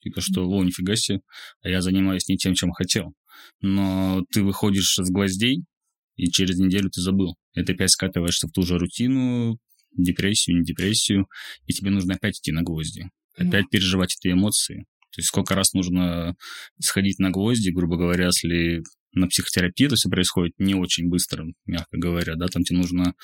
[0.00, 1.20] Типа, что, о, нифига себе,
[1.62, 3.14] а я занимаюсь не тем, чем хотел.
[3.60, 5.64] Но ты выходишь с гвоздей,
[6.16, 7.36] и через неделю ты забыл.
[7.54, 9.58] И ты опять скатываешься в ту же рутину,
[9.96, 11.26] депрессию, не депрессию,
[11.66, 13.10] и тебе нужно опять идти на гвозди.
[13.36, 13.70] Опять mm.
[13.70, 14.84] переживать эти эмоции.
[15.10, 16.36] То есть сколько раз нужно
[16.80, 21.96] сходить на гвозди, грубо говоря, если на психотерапии это все происходит не очень быстро, мягко
[21.96, 23.14] говоря, да, там тебе нужно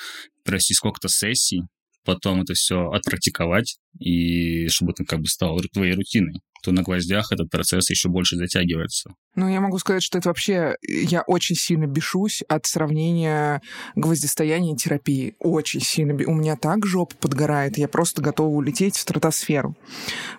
[0.44, 1.62] пройти сколько-то сессий,
[2.04, 7.30] потом это все отпрактиковать, и чтобы это как бы стало твоей рутиной то на гвоздях
[7.30, 9.10] этот процесс еще больше затягивается.
[9.36, 10.76] Ну, я могу сказать, что это вообще...
[10.82, 13.62] Я очень сильно бешусь от сравнения
[13.96, 15.34] гвоздистояния и терапии.
[15.38, 16.14] Очень сильно.
[16.26, 19.76] У меня так жопа подгорает, я просто готова улететь в стратосферу.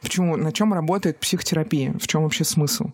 [0.01, 0.37] Почему?
[0.37, 1.93] На чем работает психотерапия?
[1.99, 2.91] В чем вообще смысл?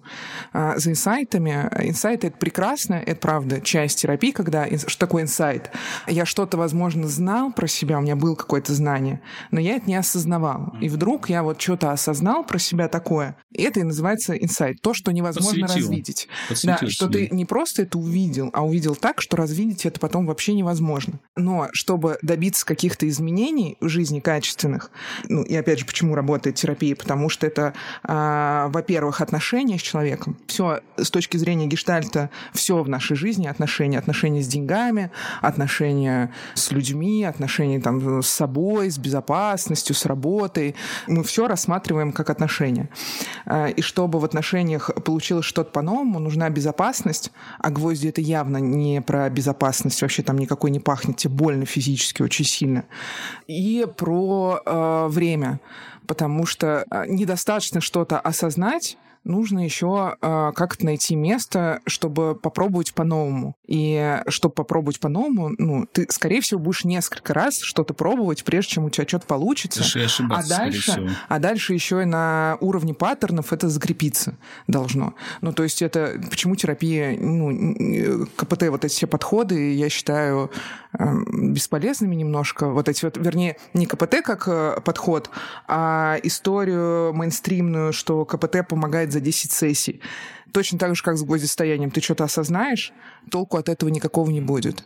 [0.54, 1.70] А, за инсайтами...
[1.82, 4.68] Инсайты— это прекрасно, это правда часть терапии, когда...
[4.78, 5.72] Что такое инсайт?
[6.08, 9.96] Я что-то, возможно, знал про себя, у меня было какое-то знание, но я это не
[9.96, 10.74] осознавал.
[10.82, 13.38] И вдруг я вот что-то осознал про себя такое.
[13.52, 14.82] И это и называется инсайт.
[14.82, 15.91] То, что невозможно Подсветил.
[15.92, 16.28] Развидеть.
[16.64, 20.54] Да, что ты не просто это увидел, а увидел так, что развидеть это потом вообще
[20.54, 21.20] невозможно.
[21.36, 24.92] Но чтобы добиться каких-то изменений в жизни качественных,
[25.28, 26.96] ну и опять же, почему работает терапия?
[26.96, 27.74] Потому что это,
[28.04, 30.38] а, во-первых, отношения с человеком.
[30.48, 36.72] Все с точки зрения гештальта, все в нашей жизни, отношения, отношения с деньгами, отношения с
[36.72, 40.76] людьми, отношения там с собой, с безопасностью, с работой.
[41.08, 42.90] Мы все рассматриваем как отношения.
[43.46, 49.02] Э, и чтобы в отношениях получилось что-то по-новому, нужна безопасность, а гвозди это явно не
[49.02, 52.84] про безопасность, вообще там никакой не пахнет, тебе больно физически очень сильно.
[53.48, 55.60] И про э, время,
[56.06, 63.56] потому что э, недостаточно что-то осознать, нужно еще э, как-то найти место, чтобы попробовать по-новому.
[63.68, 68.86] И чтобы попробовать по-новому, ну, ты, скорее всего, будешь несколько раз что-то пробовать, прежде чем
[68.86, 69.84] у тебя что-то получится.
[70.32, 75.14] а дальше, а дальше еще и на уровне паттернов это закрепиться должно.
[75.42, 80.52] Ну, то есть это почему терапия, ну, КПТ, вот эти все подходы, я считаю
[80.98, 82.70] э, бесполезными немножко.
[82.70, 85.30] Вот эти вот, вернее, не КПТ как э, подход,
[85.68, 90.02] а историю мейнстримную, что КПТ помогает за 10 сессий.
[90.54, 91.92] Точно так же, как с гвоздистоянием.
[91.92, 92.92] Ты что-то осознаешь,
[93.30, 94.86] толку от этого никакого не будет.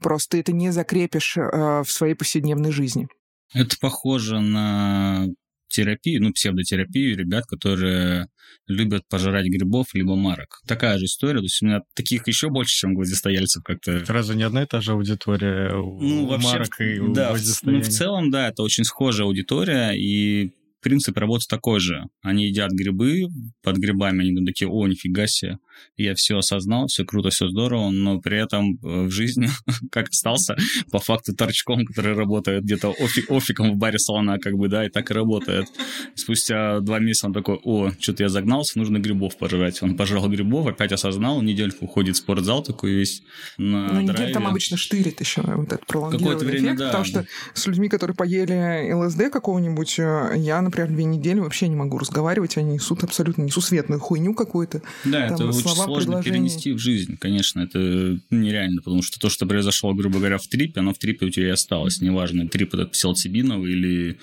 [0.00, 3.08] Просто ты это не закрепишь э, в своей повседневной жизни.
[3.54, 5.26] Это похоже на
[5.68, 8.28] терапию, ну, псевдотерапию ребят, которые
[8.66, 10.60] любят пожирать грибов либо марок.
[10.66, 14.04] Такая же история, то есть у меня таких еще больше, чем гвоздистояльцев как-то.
[14.06, 17.80] Разве не одна и та же аудитория у ну, вообще, марок и у да, ну,
[17.80, 20.52] в целом, да, это очень схожая аудитория, и
[20.86, 22.04] принцип работы такой же.
[22.22, 23.26] Они едят грибы,
[23.60, 25.58] под грибами они такие, о, нифига себе,
[25.96, 29.48] я все осознал, все круто, все здорово, но при этом э, в жизни
[29.90, 30.56] как остался
[30.90, 34.88] по факту торчком, который работает где-то офи офиком в баре слона, как бы, да, и
[34.88, 35.66] так и работает.
[36.14, 39.82] Спустя два месяца он такой, о, что-то я загнался, нужно грибов пожрать.
[39.82, 43.22] Он пожрал грибов, опять осознал, недельку уходит в спортзал такой весь
[43.58, 46.86] на Ну, неделю там обычно штырит еще вот этот пролонгированный время, эффект, да.
[46.86, 51.76] потому что с людьми, которые поели ЛСД какого-нибудь, э, я, например, две недели вообще не
[51.76, 54.82] могу разговаривать, они несут абсолютно несусветную хуйню какую-то.
[55.04, 56.48] Да, Там это очень слова, сложно предложения.
[56.48, 60.80] перенести в жизнь, конечно, это нереально, потому что то, что произошло, грубо говоря, в трипе,
[60.80, 64.20] оно в трипе у тебя и осталось, неважно, трип этот псилоцибиновый или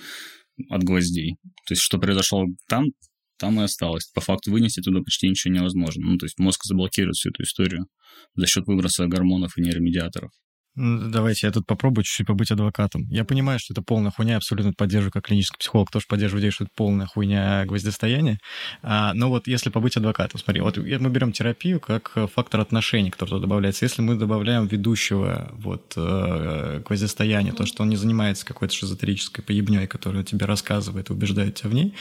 [0.70, 1.36] от гвоздей.
[1.66, 2.86] То есть, что произошло там,
[3.38, 4.06] там и осталось.
[4.14, 6.06] По факту вынести туда почти ничего невозможно.
[6.06, 7.86] Ну, то есть, мозг заблокирует всю эту историю
[8.34, 10.30] за счет выброса гормонов и нейромедиаторов.
[10.76, 13.06] Ну, Давайте я тут попробую чуть-чуть побыть адвокатом.
[13.08, 16.64] Я понимаю, что это полная хуйня, абсолютно поддерживаю как клинический психолог, тоже поддерживаю идею, что
[16.64, 18.38] это полная хуйня гвоздистояния.
[18.82, 23.10] А, но вот если побыть адвокатом, смотри, вот мы берем терапию как э, фактор отношений,
[23.10, 23.84] который туда добавляется.
[23.84, 29.86] Если мы добавляем ведущего вот э, гвоздистояния, то, что он не занимается какой-то шизотерической поебней,
[29.86, 31.94] которая тебе рассказывает и убеждает тебя в ней,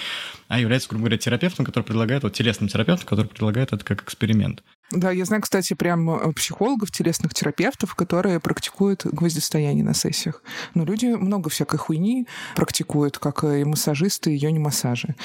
[0.47, 4.63] а является, грубо говоря, терапевтом, который предлагает, вот телесным терапевтом, который предлагает это как эксперимент.
[4.93, 10.43] Да, я знаю, кстати, прям э, психологов, телесных терапевтов, которые практикуют гвоздистояние на сессиях.
[10.75, 15.15] Но люди много всякой хуйни практикуют, как и массажисты, ее не массажи.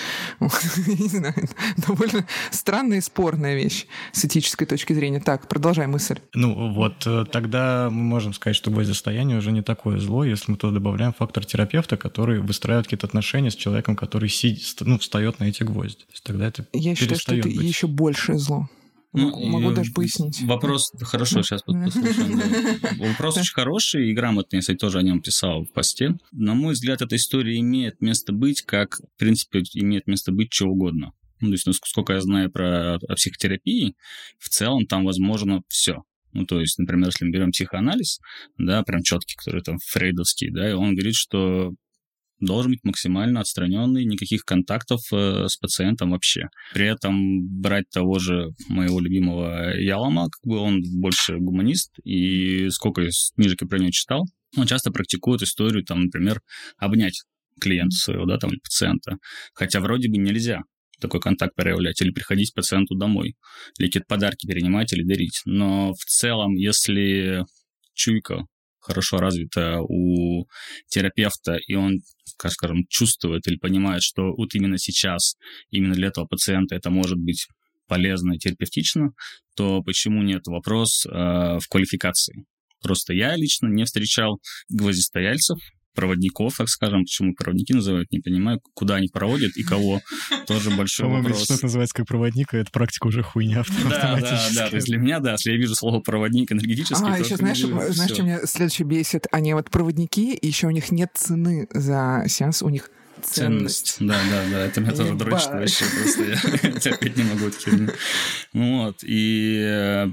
[0.40, 1.34] Не знаю,
[1.76, 5.20] довольно странная и спорная вещь с этической точки зрения.
[5.20, 6.18] Так, продолжай мысль.
[6.34, 10.56] Ну, вот э, тогда мы можем сказать, что гвоздистояние уже не такое зло, если мы
[10.58, 15.40] туда добавляем фактор терапевта, который выстраивает какие-то отношения с человеком, который си- ст- ну, встает
[15.40, 15.98] на эти гвозди.
[16.04, 17.60] То есть тогда это Я считаю, что это быть.
[17.60, 18.68] еще большее зло.
[19.12, 20.42] Могу, Ну, могу даже пояснить.
[20.42, 22.40] Вопрос, хорошо, сейчас послушаем.
[22.98, 26.18] Вопрос очень хороший и грамотный, я, кстати, тоже о нем писал в посте.
[26.32, 30.66] На мой взгляд, эта история имеет место быть, как, в принципе, имеет место быть что
[30.66, 31.12] угодно.
[31.40, 33.94] Ну, то есть, насколько я знаю про о психотерапии,
[34.38, 36.02] в целом там возможно все.
[36.32, 38.20] Ну, то есть, например, если мы берем психоанализ,
[38.58, 41.72] да, прям четкий, который там фрейдовский, да, и он говорит, что
[42.40, 46.48] должен быть максимально отстраненный, никаких контактов э, с пациентом вообще.
[46.72, 53.02] При этом брать того же моего любимого Ялома, как бы он больше гуманист, и сколько
[53.02, 54.24] я книжек я про него читал,
[54.56, 56.40] он часто практикует историю, там, например,
[56.76, 57.22] обнять
[57.60, 59.16] клиента своего, да, там, пациента.
[59.52, 60.62] Хотя вроде бы нельзя
[61.00, 63.36] такой контакт проявлять, или приходить к пациенту домой,
[63.78, 65.42] или какие-то подарки перенимать или дарить.
[65.44, 67.44] Но в целом, если
[67.94, 68.46] чуйка
[68.88, 70.46] хорошо развита у
[70.88, 71.98] терапевта, и он,
[72.38, 75.36] как скажем, чувствует или понимает, что вот именно сейчас,
[75.70, 77.46] именно для этого пациента это может быть
[77.86, 79.10] полезно и терапевтично,
[79.54, 82.44] то почему нет вопрос э, в квалификации?
[82.82, 85.58] Просто я лично не встречал гвоздистояльцев,
[85.94, 90.00] проводников, так скажем, почему проводники называют, не понимаю, куда они проводят и кого,
[90.46, 91.44] тоже большой По-моему, вопрос.
[91.44, 94.68] что это называется как проводник, и эта практика уже хуйня Да, да, да.
[94.68, 97.38] То есть для меня, да, если я вижу слово проводник энергетический, А, то еще это
[97.38, 99.26] знаешь, знаешь, что меня следующее бесит?
[99.32, 102.90] Они вот проводники, и еще у них нет цены за сеанс, у них
[103.22, 103.96] ценность.
[103.96, 103.96] Ценность.
[104.00, 106.24] Да, да, да, это меня тоже дрочит вообще просто.
[106.68, 107.90] Я терпеть не могу херню.
[108.52, 110.06] Вот, и э,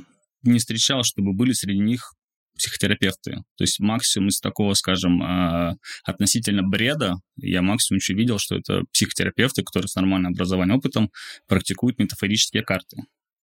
[0.43, 2.14] не встречал, чтобы были среди них
[2.55, 3.31] психотерапевты.
[3.57, 8.83] То есть максимум из такого, скажем, а, относительно бреда, я максимум еще видел, что это
[8.93, 11.11] психотерапевты, которые с нормальным образованием, опытом
[11.47, 12.97] практикуют метафорические карты.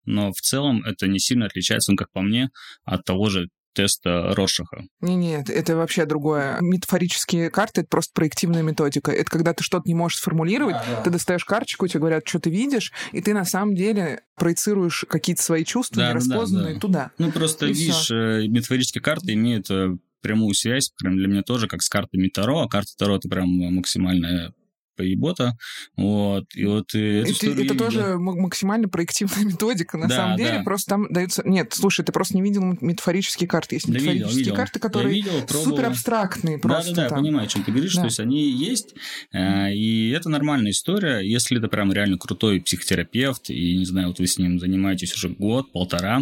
[0.04, 2.50] Но в целом это не сильно отличается, ну, как по мне,
[2.84, 4.84] от того же теста Рошаха.
[5.00, 6.58] Не, нет, это вообще другое.
[6.60, 9.10] Метафорические карты— это просто проективная методика.
[9.10, 12.92] Это когда ты что-то не можешь сформулировать, ты достаешь карточку, тебе говорят, что ты видишь,
[13.12, 16.80] и ты на самом деле проецируешь какие-то свои чувства Да, да, нераспознанные да.
[16.80, 17.10] туда.
[17.18, 21.66] Ну, просто, И видишь, э, метафорические карты имеют э, прямую связь, прям для меня тоже,
[21.68, 24.52] как с картами Таро, а карта Таро— это прям максимальная
[24.96, 25.56] поебота,
[25.96, 27.76] вот, и вот э, эту Это, это видел.
[27.76, 30.58] тоже м- максимально проективная методика, на Да, самом деле.
[30.58, 30.62] да.
[30.64, 31.42] Просто там дается...
[31.46, 33.76] Нет, слушай, ты просто не видел метафорические карты.
[33.76, 34.54] Есть Да видел, метафорические видел.
[34.56, 35.64] карты, Я которые видел, пробовал.
[35.76, 38.02] супер абстрактные просто Да-да-да, я понимаю, о чем ты говоришь, Да.
[38.02, 38.94] то есть они есть,
[39.32, 44.18] э, и это нормальная история, если это прям реально крутой психотерапевт, и, не знаю, вот
[44.18, 46.20] вы с ним занимаетесь уже год, полтора,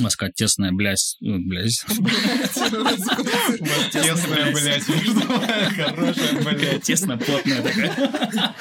[0.00, 1.84] у вас какая тесная блядь, ну, блядь,
[3.92, 4.84] Тесная, блядь,
[5.76, 6.82] хорошая, блядь.
[6.82, 8.54] Тесно, плотная такая.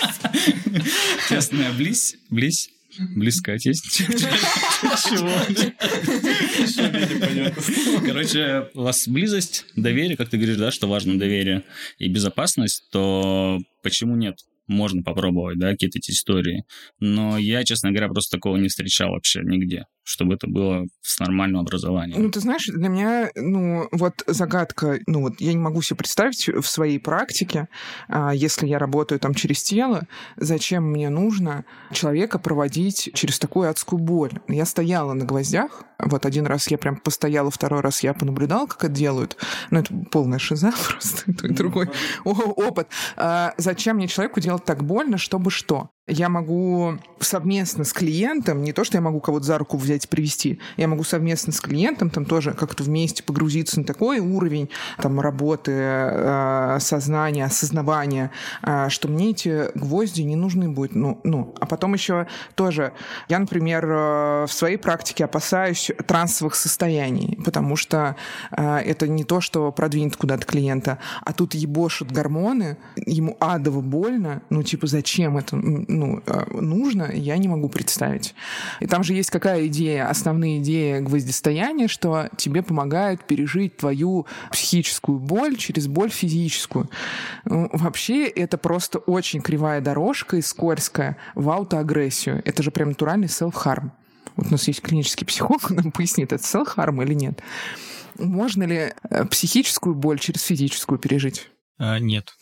[1.29, 2.69] Тесная близь, близь,
[3.15, 3.97] близкая тесть.
[3.97, 5.29] Чего?
[8.05, 11.63] Короче, у вас близость, доверие, как ты говоришь, да, что важно доверие
[11.97, 14.37] и безопасность, то почему нет?
[14.67, 16.63] Можно попробовать, да, какие-то эти истории.
[16.99, 19.85] Но я, честно говоря, просто такого не встречал вообще нигде.
[20.09, 22.19] Чтобы это было с нормальным образованием.
[22.19, 26.47] Ну, ты знаешь, для меня, ну, вот загадка, ну, вот я не могу себе представить
[26.47, 27.67] в своей практике,
[28.07, 33.99] а, если я работаю там через тело, зачем мне нужно человека проводить через такую адскую
[33.99, 34.31] боль.
[34.47, 38.85] Я стояла на гвоздях, вот один раз я прям постояла, второй раз я понаблюдала, как
[38.85, 39.37] это делают.
[39.69, 41.89] Ну, это полная шиза просто, другой
[42.23, 42.87] опыт.
[43.15, 45.91] А зачем мне человеку делать так больно, чтобы что?
[46.09, 50.07] Я могу совместно с клиентом, не то, что я могу кого-то за руку взять и
[50.07, 55.19] привести, я могу совместно с клиентом там тоже как-то вместе погрузиться на такой уровень там
[55.19, 58.31] работы, э, сознания, осознавания,
[58.63, 60.95] э, что мне эти гвозди не нужны будут.
[60.95, 61.53] Ну, ну.
[61.59, 62.93] А потом еще тоже,
[63.27, 68.15] я, например, э, в своей практике опасаюсь трансовых состояний, потому что
[68.51, 74.41] э, это не то, что продвинет куда-то клиента, а тут ебошут гормоны, ему адово больно,
[74.49, 75.55] ну, типа, зачем это?
[75.99, 78.33] Ну, а, нужно, я не могу представить.
[78.79, 85.19] И там же есть какая идея, основная идея гвоздистояния, что тебе помогает пережить твою психическую
[85.19, 86.89] боль через боль физическую.
[87.45, 92.41] Ну, вообще это просто очень кривая дорожка и скользкая в аутоагрессию.
[92.45, 93.91] Это же прям натуральный self-harm.
[94.35, 97.41] Вот у нас есть клинический психолог, он нам пояснит, это self-harm или нет.
[98.17, 101.49] Можно ли э, психическую боль через физическую пережить?
[101.81, 102.35] А, нет.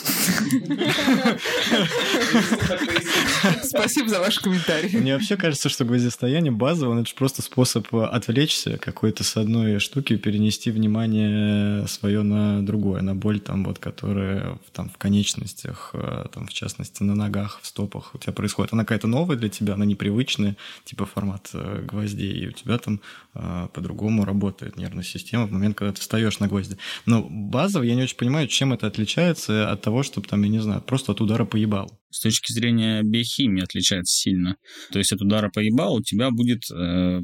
[3.63, 4.97] Спасибо за ваш комментарий.
[4.97, 10.15] Мне вообще кажется, что гвоздистояние базово, это же просто способ отвлечься какой-то с одной штуки,
[10.17, 16.47] перенести внимание свое на другое, на боль там вот, которая там в конечностях, э, там
[16.47, 18.73] в частности на ногах, в стопах у тебя происходит.
[18.73, 22.95] Она какая-то новая для тебя, она непривычная, типа формат э, гвоздей, и у тебя там
[22.95, 23.27] э,
[23.73, 26.78] по-другому работает нервная система в момент, когда ты встаешь на гвозди.
[27.06, 30.50] Но базово я не очень понимаю, чем это отличается отличается от того, чтобы там, я
[30.50, 32.00] не знаю, просто от удара поебал?
[32.10, 34.56] С точки зрения биохимии отличается сильно.
[34.91, 37.21] То есть от удара поебал у тебя будет э,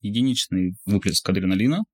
[0.00, 1.84] единичный выплеск адреналина,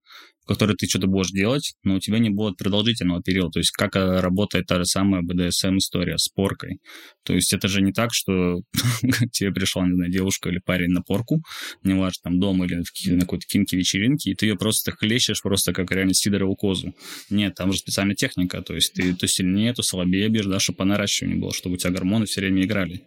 [0.51, 3.51] который ты что-то будешь делать, но у тебя не будет продолжительного периода.
[3.53, 6.81] То есть как э, работает та же самая BDSM-история с поркой.
[7.23, 8.63] То есть это же не так, что
[9.33, 11.41] тебе пришла, не знаю, девушка или парень на порку,
[11.85, 16.15] неважно, там дома или на какой-то кинки-вечеринке, и ты ее просто хлещешь просто как реально
[16.15, 16.97] сидорову козу.
[17.31, 18.61] Нет, там же специальная техника.
[18.61, 21.79] То есть ты то сильнее, то слабее бьешь, да, чтобы по наращиванию было, чтобы у
[21.79, 23.05] тебя гормоны все время играли.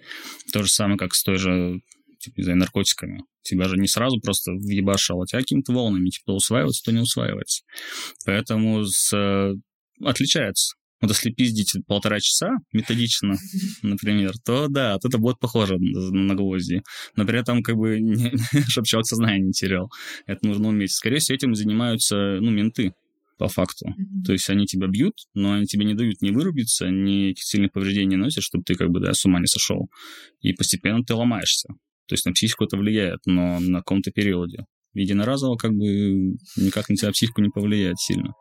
[0.53, 1.81] То же самое, как с той же
[2.23, 3.23] типа, не знаю, наркотиками.
[3.41, 7.01] Тебя же не сразу просто въебашало, а тебя какими-то волнами, типа, то усваивается, то не
[7.01, 7.63] усваивается.
[8.25, 9.13] Поэтому с...
[9.13, 9.53] Э,
[10.01, 10.75] отличается.
[11.01, 13.35] Вот если пиздить полтора часа методично,
[13.81, 16.81] например, то да, то это будет похоже на гвозди.
[17.17, 18.31] Но при этом как бы не,
[18.69, 19.91] чтобы человек сознание не терял.
[20.25, 20.91] Это нужно уметь.
[20.91, 22.93] Скорее всего, этим занимаются, ну, менты
[23.37, 23.87] по факту.
[23.87, 24.23] Mm-hmm.
[24.25, 28.11] То есть они тебя бьют, но они тебе не дают ни вырубиться, ни сильных повреждений
[28.11, 29.89] не носят, чтобы ты как бы, да, с ума не сошел.
[30.39, 31.73] И постепенно ты ломаешься.
[32.07, 34.65] То есть на психику это влияет, но на каком-то периоде.
[34.93, 38.33] Единоразово как бы никак на тебя психику не повлияет сильно.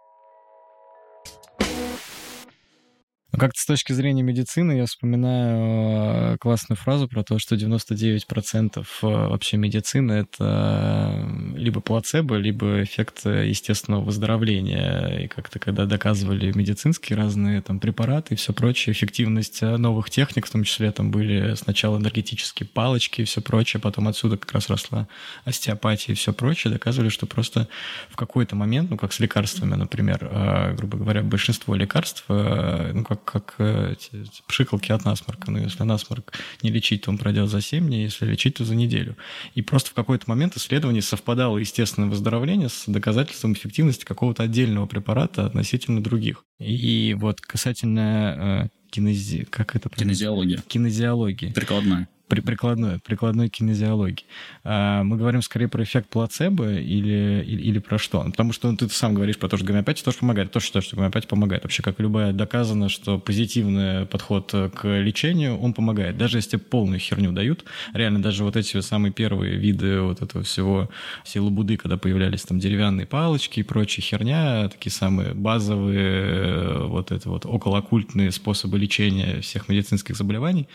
[3.38, 8.84] Как-то с точки зрения медицины я вспоминаю э, классную фразу про то, что 99% э,
[9.00, 15.20] вообще медицины— это э, либо плацебо, либо эффект естественного выздоровления.
[15.24, 20.50] И как-то когда доказывали медицинские разные там препараты и все прочее, эффективность новых техник, в
[20.50, 25.08] том числе там были сначала энергетические палочки и все прочее, потом отсюда как раз росла
[25.46, 27.66] остеопатия и все прочее, доказывали, что просто
[28.10, 33.54] в какой-то момент, ну как с лекарствами, например, грубо говоря, большинство лекарств, ну как как
[33.58, 35.50] э, эти, пшикалки от насморка.
[35.50, 38.74] Но если насморк не лечить, то он пройдет за 7 дней, если лечить, то за
[38.74, 39.16] неделю.
[39.54, 45.46] И просто в какой-то момент исследование совпадало естественное выздоровление с доказательством эффективности какого-то отдельного препарата
[45.46, 46.44] относительно других.
[46.58, 49.46] И вот касательно э, кинези...
[49.48, 49.88] как это?
[49.88, 50.62] Кинезиология.
[50.68, 51.52] Кинезиологии.
[51.52, 54.24] Прикладная при прикладной, прикладной кинезиологии.
[54.64, 58.22] А мы говорим скорее про эффект плацебо или, или, или про что?
[58.22, 60.50] Потому что ну, ты сам говоришь про то, что гомеопатия тоже помогает.
[60.50, 61.62] Тоже считаю, что гомеопатия помогает.
[61.62, 66.16] Вообще, как любая, доказано, что позитивный подход к лечению, он помогает.
[66.16, 70.88] Даже если полную херню дают, реально даже вот эти самые первые виды вот этого всего
[71.24, 77.28] силы Буды, когда появлялись там деревянные палочки и прочая херня, такие самые базовые вот это
[77.28, 80.68] вот околооккультные способы лечения всех медицинских заболеваний,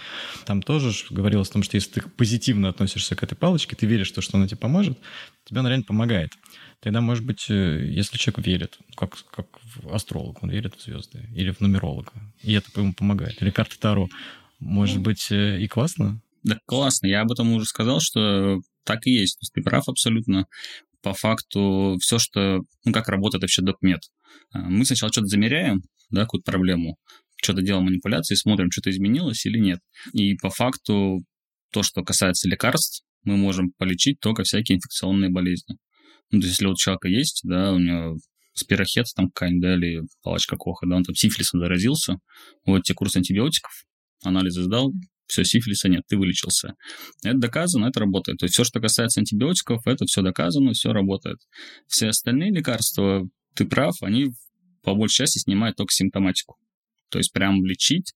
[0.45, 0.91] там тоже
[1.37, 4.37] говорилось о том, что если ты позитивно относишься к этой палочке, ты веришь, что, что
[4.37, 4.97] она тебе поможет,
[5.45, 6.31] тебе она реально помогает.
[6.79, 9.47] Тогда, может быть, э, если человек верит, как, как
[9.91, 14.07] астролог, он верит в звезды, или в нумеролога, и это ему помогает, или карта Таро,
[14.59, 16.21] может быть, э, и классно?
[16.43, 17.07] Да, классно.
[17.07, 19.37] Я об этом уже сказал, что так и есть.
[19.37, 20.45] То есть ты прав абсолютно.
[21.01, 22.61] По факту все, что...
[22.85, 23.99] Ну, как работает вообще докмет.
[24.51, 26.97] А, мы сначала что-то замеряем, да, какую-то проблему,
[27.41, 29.79] что-то делаем манипуляции, смотрим, что-то изменилось или нет.
[30.13, 31.19] И по факту
[31.71, 35.77] то, что касается лекарств, мы можем полечить только всякие инфекционные болезни.
[36.31, 38.17] Ну, то есть, если вот у человека есть, да, у него
[38.53, 42.17] спирохет там какая-нибудь, да, или палочка Коха, да, он там сифилисом заразился,
[42.65, 43.71] вот тебе курс антибиотиков,
[44.23, 44.93] анализы сдал,
[45.27, 46.73] все, сифилиса нет, ты вылечился.
[47.23, 48.39] Это доказано, это работает.
[48.39, 51.37] То есть все, что касается антибиотиков, это все доказано, все работает.
[51.87, 54.27] Все остальные лекарства, ты прав, они
[54.83, 56.55] по большей части снимают только симптоматику.
[57.09, 58.13] То есть прям лечить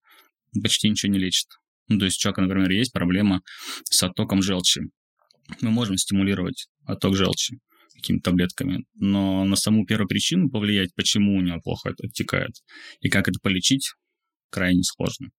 [0.61, 1.47] почти ничего не лечит.
[1.87, 3.41] Ну, то есть у человека, например, есть проблема
[3.83, 4.81] с оттоком желчи.
[5.61, 7.57] Мы можем стимулировать отток желчи
[7.95, 12.51] какими-то таблетками, но на саму первую причину повлиять, почему у него плохо это оттекает,
[13.01, 13.93] и как это полечить,
[14.49, 15.29] крайне сложно.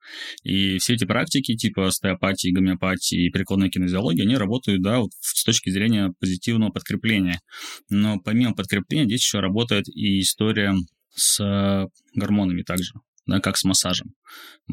[0.42, 5.44] И все эти практики, типа остеопатии, гомеопатии и прикладной кинезиологии, они работают, да, вот с
[5.44, 7.40] точки зрения позитивного подкрепления.
[7.90, 10.74] Но помимо подкрепления здесь еще работает и история
[11.14, 12.92] с гормонами также,
[13.26, 14.14] да, как с массажем.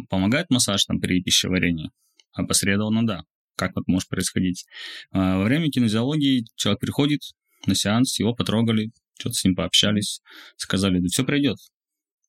[0.10, 1.91] Помогает массаж там при пищеварении?
[2.34, 3.24] Опосредованно да.
[3.56, 4.66] Как вот может происходить?
[5.12, 7.22] А, во время кинезиологии человек приходит
[7.66, 10.22] на сеанс, его потрогали, что-то с ним пообщались,
[10.56, 11.58] сказали, да все пройдет,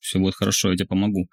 [0.01, 1.29] все будет хорошо, я тебе помогу.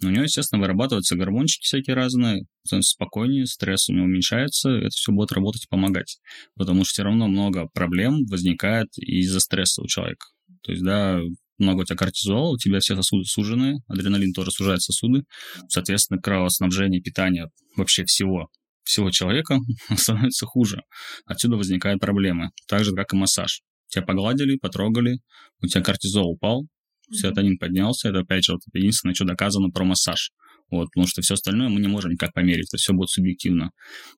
[0.00, 4.90] Но у него, естественно, вырабатываются гормончики всякие разные, он спокойнее, стресс у него уменьшается, это
[4.90, 6.18] все будет работать и помогать.
[6.56, 10.26] Потому что все равно много проблем возникает из-за стресса у человека.
[10.62, 11.20] То есть, да,
[11.58, 15.22] много у тебя кортизола, у тебя все сосуды сужены, адреналин тоже сужает сосуды,
[15.68, 17.46] соответственно, кровоснабжение, питание
[17.76, 18.48] вообще всего,
[18.82, 19.58] всего человека
[19.96, 20.82] становится хуже.
[21.26, 22.50] Отсюда возникают проблемы.
[22.68, 23.62] Так же, как и массаж.
[23.88, 25.18] Тебя погладили, потрогали,
[25.60, 26.66] у тебя кортизол упал,
[27.10, 28.08] серотонин поднялся.
[28.08, 30.32] Это, опять же, вот, единственное, что доказано про массаж.
[30.70, 33.70] Вот, потому что все остальное мы не можем никак померить, это все будет субъективно.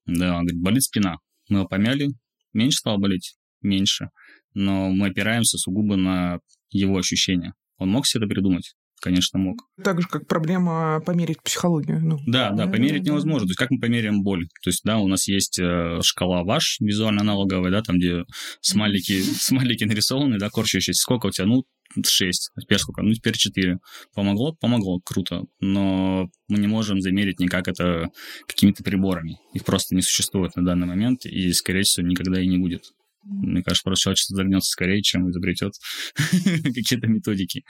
[0.06, 1.16] Да, он говорит, болит спина.
[1.48, 2.08] Мы его помяли,
[2.52, 3.34] меньше стало болеть?
[3.62, 4.10] Меньше.
[4.56, 6.40] Но мы опираемся сугубо на
[6.70, 7.52] его ощущения.
[7.76, 8.74] Он мог себе это придумать?
[9.02, 9.58] Конечно, мог.
[9.84, 12.00] Так же, как проблема померить психологию.
[12.00, 12.18] Ну.
[12.26, 13.46] Да, да, померить невозможно.
[13.46, 14.48] То есть как мы померяем боль?
[14.62, 18.24] То есть, да, у нас есть э, шкала ваш, визуально аналоговая, да, там, где
[18.62, 21.02] смайлики, смайлики нарисованы, да, корчащиеся.
[21.02, 21.46] Сколько у тебя?
[21.46, 21.64] Ну,
[22.02, 22.52] 6.
[22.58, 23.02] Теперь сколько?
[23.02, 23.78] Ну, теперь 4.
[24.14, 24.54] Помогло?
[24.54, 25.42] Помогло, круто.
[25.60, 28.08] Но мы не можем замерить никак это
[28.46, 29.38] какими-то приборами.
[29.52, 32.92] Их просто не существует на данный момент, и, скорее всего, никогда и не будет.
[33.28, 35.72] Мне кажется, просто человечество загнется скорее, чем изобретет
[36.16, 37.64] какие-то методики.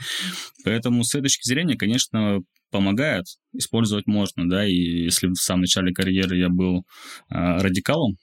[0.65, 2.41] Поэтому с этой точки зрения, конечно,
[2.71, 6.85] помогает, использовать можно, да, и если в самом начале карьеры я был
[7.29, 8.17] а, радикалом,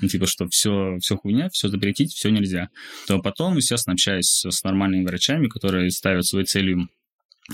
[0.00, 2.70] ну, типа, что все, все хуйня, все запретить, все нельзя,
[3.06, 6.88] то потом, естественно, общаясь с нормальными врачами, которые ставят своей целью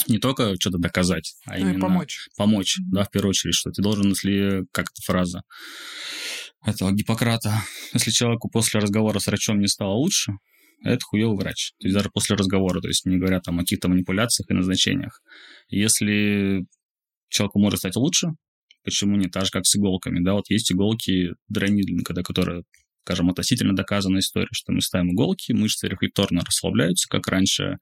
[0.08, 2.28] не только что-то доказать, а ну именно помочь.
[2.36, 5.42] помочь, да, в первую очередь, что ты должен, если, как эта фраза,
[6.64, 7.62] этого Гиппократа.
[7.92, 10.32] Если человеку после разговора с врачом не стало лучше,
[10.82, 11.72] это хуёвый врач.
[11.78, 15.22] То есть даже после разговора, то есть не говоря там о каких-то манипуляциях и назначениях.
[15.68, 16.66] Если
[17.28, 18.28] человеку может стать лучше,
[18.84, 22.62] почему не так же, как с иголками, да, вот есть иголки дронидинга, да, которые
[23.06, 27.78] скажем, относительно доказанная история, что мы ставим иголки, мышцы рефлекторно расслабляются, как раньше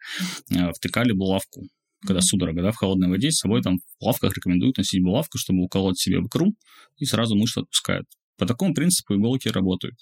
[0.51, 1.63] э, втыкали булавку,
[2.07, 5.63] когда судорога, да, в холодной воде, с собой там в лавках рекомендуют носить булавку, чтобы
[5.63, 6.55] уколоть себе в икру,
[6.99, 8.07] и сразу мышцы отпускают.
[8.37, 9.97] По такому принципу иголки работают.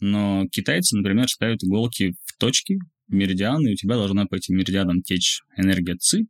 [0.00, 2.78] Но китайцы, например, ставят иголки в точки,
[3.10, 6.26] меридианы, и у тебя должна по этим меридианам течь энергия ЦИ,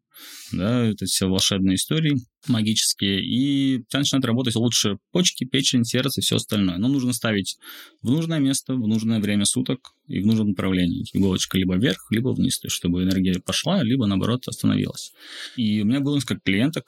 [0.52, 2.16] да, это все волшебные истории
[2.48, 6.78] магические, и у тебя начинают работать лучше почки, печень, сердце и все остальное.
[6.78, 7.58] Но нужно ставить
[8.02, 11.04] в нужное место, в нужное время суток и в нужном направлении.
[11.12, 15.12] Иголочка либо вверх, либо вниз, то есть чтобы энергия пошла, либо наоборот остановилась.
[15.56, 16.84] И у меня было несколько клиенток,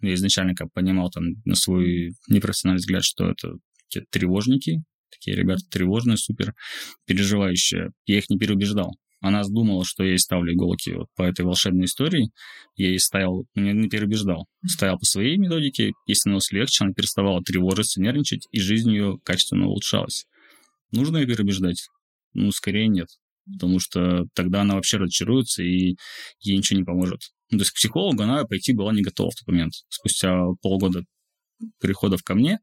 [0.00, 3.54] я изначально как понимал там на свой непрофессиональный взгляд, что это
[3.90, 6.54] те тревожники, такие ребята тревожные, супер
[7.06, 7.90] переживающие.
[8.06, 8.92] Я их не переубеждал.
[9.20, 12.30] Она думала, что я ей ставлю иголки вот по этой волшебной истории.
[12.74, 14.46] Я ей ставил, не, не переубеждал.
[14.66, 19.66] Стоял по своей методике, ей становилось легче, она переставала тревожиться, нервничать, и жизнь ее качественно
[19.66, 20.24] улучшалась.
[20.90, 21.88] Нужно ее переубеждать?
[22.32, 23.08] Ну, скорее нет.
[23.52, 25.96] Потому что тогда она вообще разочаруется, и
[26.40, 27.20] ей ничего не поможет.
[27.50, 29.72] Ну, то есть к психологу она пойти была не готова в тот момент.
[29.88, 31.02] Спустя полгода
[31.80, 32.60] переходов ко мне,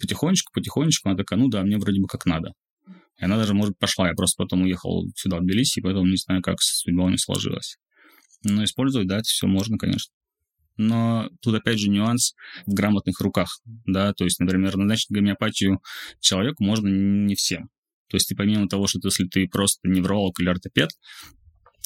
[0.00, 2.52] потихонечку, потихонечку, она такая, ну да, мне вроде бы как надо.
[3.18, 4.08] И она даже, может, пошла.
[4.08, 7.18] Я просто потом уехал сюда, в Тбилиси, и поэтому не знаю, как судьба у нее
[7.18, 7.76] сложилась.
[8.44, 10.12] Но использовать, да, это все можно, конечно.
[10.76, 12.34] Но тут, опять же, нюанс
[12.66, 15.80] в грамотных руках, да, то есть, например, назначить гомеопатию
[16.20, 17.68] человеку можно не всем.
[18.08, 20.90] То есть, ты помимо того, что если ты просто невролог или ортопед,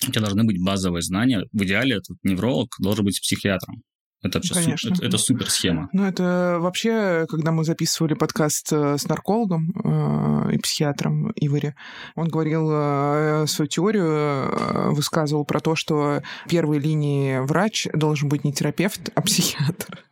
[0.07, 1.45] у тебя должны быть базовые знания.
[1.53, 3.83] В идеале этот невролог должен быть психиатром.
[4.23, 4.95] Это вообще Конечно.
[4.95, 5.89] Су- это, это супер схема.
[5.93, 11.75] Ну, это вообще, когда мы записывали подкаст э, с наркологом э, и психиатром Ивари,
[12.15, 18.45] он говорил э, свою теорию, э, высказывал про то, что первой линии врач должен быть
[18.45, 20.05] не терапевт, а психиатр.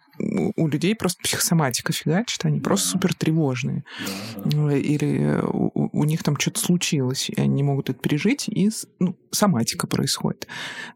[0.57, 3.85] У людей просто психосоматика фигачит, они просто супер тревожные.
[4.45, 9.17] Или у, у них там что-то случилось, и они не могут это пережить, и ну,
[9.31, 10.47] соматика происходит.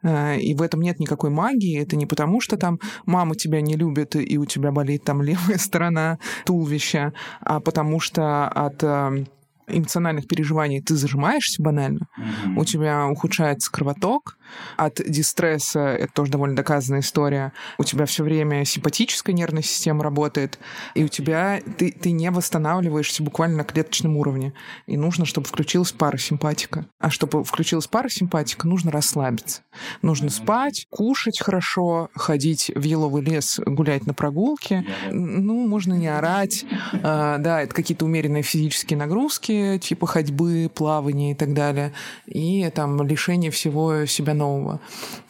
[0.03, 1.81] Э, и в этом нет никакой магии.
[1.81, 5.59] Это не потому, что там мама тебя не любит, и у тебя болит там левая
[5.59, 9.25] сторона туловища, а потому что от э,
[9.67, 12.59] эмоциональных переживаний ты зажимаешься банально, mm-hmm.
[12.59, 14.37] у тебя ухудшается кровоток,
[14.77, 20.59] от дистресса, это тоже довольно доказанная история, у тебя все время симпатическая нервная система работает,
[20.95, 24.53] и у тебя ты, ты не восстанавливаешься буквально на клеточном уровне.
[24.87, 26.87] И нужно, чтобы включилась парасимпатика.
[26.99, 29.63] А чтобы включилась парасимпатика, нужно расслабиться.
[30.03, 34.85] Нужно спать, кушать хорошо, ходить в еловый лес, гулять на прогулке.
[35.11, 36.65] Ну, можно не орать.
[37.03, 41.93] А, да, это какие-то умеренные физические нагрузки, типа ходьбы, плавания и так далее.
[42.27, 44.81] И там лишение всего себя нового.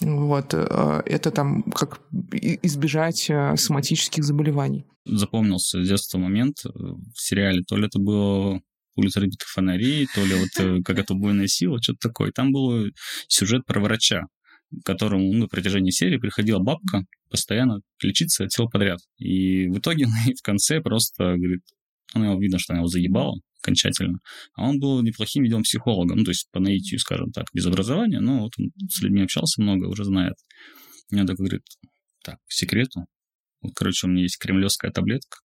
[0.00, 0.54] Вот.
[0.54, 2.00] Э, это там как
[2.32, 4.86] избежать э, соматических заболеваний.
[5.04, 8.60] Запомнился с детства момент э, в сериале, то ли это было
[8.96, 12.30] улица разбитых фонарей, то ли вот как это убойная сила, что-то такое.
[12.30, 12.90] Там был
[13.26, 14.26] сюжет про врача,
[14.84, 19.00] которому ну, на протяжении серии приходила бабка постоянно лечиться от всего подряд.
[19.18, 20.06] И в итоге
[20.38, 21.62] в конце просто говорит,
[22.12, 24.18] она видно, что она его заебала, окончательно.
[24.54, 28.20] А он был неплохим, видимо, психологом, ну, то есть по наитию, скажем так, без образования,
[28.20, 30.34] но вот он с людьми общался много, уже знает.
[31.10, 31.62] И он такой говорит,
[32.22, 33.06] так, по секрету,
[33.62, 35.38] вот, короче, у меня есть кремлевская таблетка,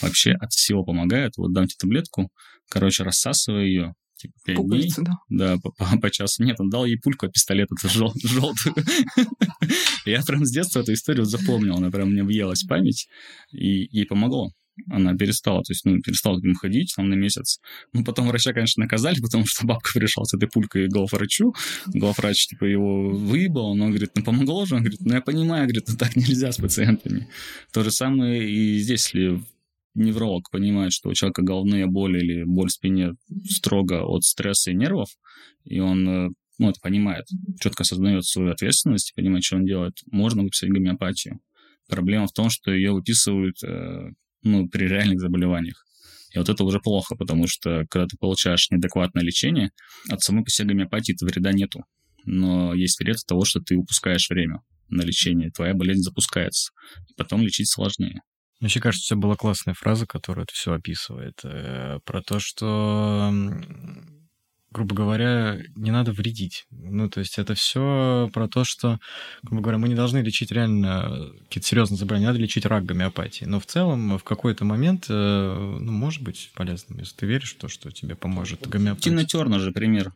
[0.00, 2.30] вообще от всего помогает, вот дам тебе таблетку,
[2.70, 5.14] короче, рассасывай ее, типа, 5 Пуговицы, дней.
[5.28, 6.44] Да, по, по, по часу.
[6.44, 8.74] Нет, он дал ей пульку, а пистолет это жел, желтую.
[10.06, 13.08] Я прям с детства эту историю запомнил, она прям мне въелась в память,
[13.50, 14.50] и ей помогло
[14.90, 17.60] она перестала, то есть, ну, перестала к ним ходить там на месяц.
[17.92, 21.54] Ну, потом врача, конечно, наказали, потому что бабка пришла с этой пулькой к главврачу.
[21.86, 24.74] Главврач, типа, его выебал, но он говорит, ну, помогло же?
[24.74, 27.28] Он говорит, ну, я понимаю, говорит, ну, так нельзя с пациентами.
[27.72, 29.42] То же самое и здесь, если
[29.94, 33.14] невролог понимает, что у человека головные боли или боль в спине
[33.48, 35.08] строго от стресса и нервов,
[35.64, 37.26] и он э, ну, это понимает,
[37.60, 41.40] четко осознает свою ответственность, понимает, что он делает, можно выписать гомеопатию.
[41.88, 44.10] Проблема в том, что ее выписывают э,
[44.46, 45.84] ну, при реальных заболеваниях.
[46.32, 49.70] И вот это уже плохо, потому что когда ты получаешь неадекватное лечение,
[50.08, 51.84] от самой по себе гомеопатии вреда нету.
[52.24, 56.72] Но есть вред от того, что ты упускаешь время на лечение, твоя болезнь запускается.
[57.08, 58.20] И потом лечить сложнее.
[58.60, 63.30] Мне кажется, у тебя была классная фраза, которая это все описывает, э, про то, что
[64.76, 66.66] грубо говоря, не надо вредить.
[66.70, 68.98] Ну, то есть это все про то, что,
[69.42, 73.46] грубо говоря, мы не должны лечить реально какие-то серьезные заболевания, надо лечить рак гомеопатии.
[73.46, 77.58] Но в целом в какой-то момент, э, ну, может быть полезным, если ты веришь в
[77.58, 79.10] то, что тебе поможет гомеопатия.
[79.10, 80.12] Тина Тернер же пример.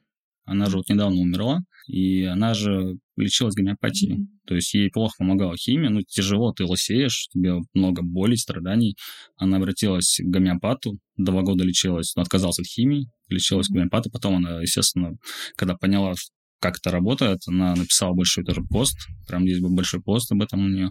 [0.51, 4.15] Она же вот недавно умерла, и она же лечилась гомеопатией.
[4.17, 4.27] Mm-hmm.
[4.47, 8.97] То есть ей плохо помогала химия, ну, тяжело, ты лосеешь, тебе много боли, страданий.
[9.37, 13.75] Она обратилась к гомеопату, два года лечилась, но отказалась от химии, лечилась mm-hmm.
[13.75, 14.11] к гомеопату.
[14.11, 15.13] Потом она, естественно,
[15.55, 16.15] когда поняла,
[16.59, 18.99] как это работает, она написала большой тоже пост,
[19.29, 20.91] прям здесь был большой пост об этом у нее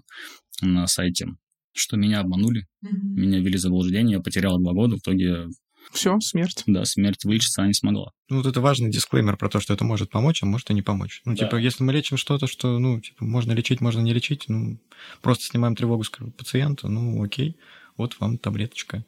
[0.61, 1.27] на сайте,
[1.73, 2.89] что меня обманули, mm-hmm.
[3.03, 5.47] меня ввели в заблуждение, я потеряла два года, в итоге
[5.91, 6.63] все, смерть.
[6.67, 8.11] Да, смерть вылечиться она не смогла.
[8.29, 10.81] Ну, вот это важный дисклеймер про то, что это может помочь, а может и не
[10.81, 11.21] помочь.
[11.25, 11.45] Ну, да.
[11.45, 14.77] типа, если мы лечим что-то, что, ну, типа, можно лечить, можно не лечить, ну,
[15.21, 17.57] просто снимаем тревогу с пациента, ну, окей,
[17.97, 19.03] вот вам таблеточка.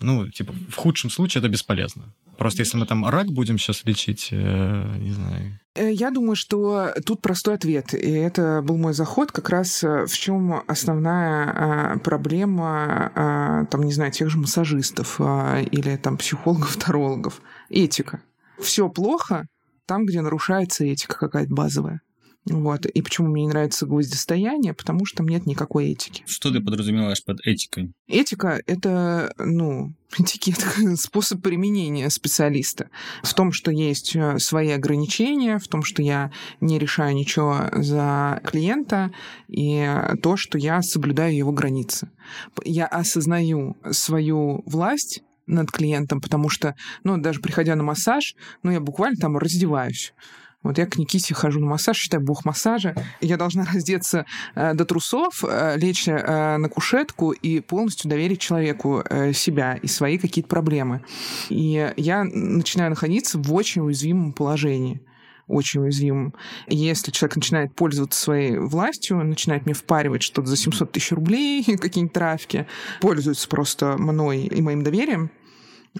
[0.00, 2.12] Ну, типа, в худшем случае это бесполезно.
[2.42, 5.60] Просто если мы там рак будем сейчас лечить, э, не знаю.
[5.76, 7.94] Э, я думаю, что тут простой ответ.
[7.94, 13.84] И это был мой заход как раз э, в чем основная э, проблема, э, там,
[13.84, 17.40] не знаю, тех же массажистов э, или там психологов-тарологов.
[17.70, 18.20] Этика.
[18.58, 19.46] Все плохо
[19.86, 22.00] там, где нарушается этика какая-то базовая.
[22.46, 22.86] Вот.
[22.86, 24.74] И почему мне не нравится гвоздистояние?
[24.74, 26.24] Потому что там нет никакой этики.
[26.26, 27.92] Что ты подразумеваешь под этикой?
[28.08, 30.58] Этика— это, ну, этикет,
[30.98, 32.90] способ применения специалиста.
[33.22, 38.40] В том, что есть э, свои ограничения, в том, что я не решаю ничего за
[38.44, 39.12] клиента,
[39.48, 39.88] и
[40.20, 42.10] то, что я соблюдаю его границы.
[42.64, 46.74] Я осознаю свою власть над клиентом, потому что,
[47.04, 50.12] ну, даже приходя на массаж, ну, я буквально там раздеваюсь.
[50.62, 52.94] Вот я к Никите хожу на массаж, считаю бог массажа.
[53.20, 59.02] Я должна раздеться э, до трусов, э, лечь э, на кушетку и полностью доверить человеку
[59.08, 61.04] э, себя и свои какие-то проблемы.
[61.48, 65.02] И я начинаю находиться в очень уязвимом положении
[65.48, 66.34] очень уязвимым.
[66.68, 72.14] Если человек начинает пользоваться своей властью, начинает мне впаривать что-то за 700 тысяч рублей, какие-нибудь
[72.14, 72.66] трафики,
[73.00, 75.30] пользуется просто мной и моим доверием,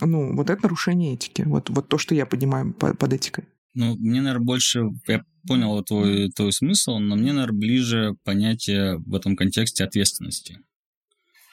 [0.00, 1.42] ну, вот это нарушение этики.
[1.42, 3.44] Вот, вот то, что я понимаю под этикой.
[3.74, 4.82] Ну, мне, наверное, больше...
[5.08, 10.58] Я понял твой, твой смысл, но мне, наверное, ближе понятие в этом контексте ответственности.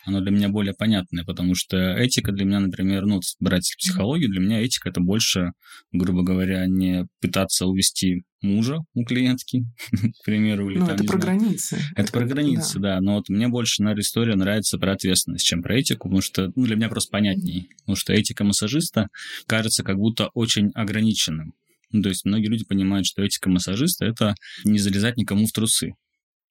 [0.06, 4.42] оно для меня более понятное, потому что этика для меня, например, ну, брать психологию, для
[4.42, 5.54] меня этика это больше,
[5.92, 11.20] грубо говоря, не пытаться увести мужа у клиентки, к примеру, или Ну, там, это про
[11.20, 11.40] знаю.
[11.40, 11.80] границы.
[11.96, 13.02] Это про границы, да.
[13.02, 16.66] Но вот мне больше, наверное, история нравится про ответственность, чем про этику, потому что ну,
[16.66, 17.68] для меня просто понятнее.
[17.80, 19.08] Потому что этика массажиста
[19.46, 21.54] кажется как будто очень ограниченным.
[21.92, 25.94] Ну, то есть многие люди понимают, что этика массажиста– это не залезать никому в трусы.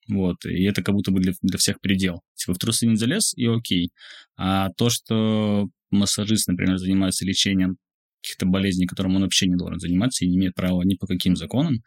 [0.07, 2.21] Вот, и это как будто бы для, для всех предел.
[2.35, 3.91] Типа в трусы не залез, и окей.
[4.37, 7.77] А то, что массажист, например, занимается лечением
[8.21, 11.35] каких-то болезней, которым он вообще не должен заниматься и не имеет права ни по каким
[11.35, 11.83] законам,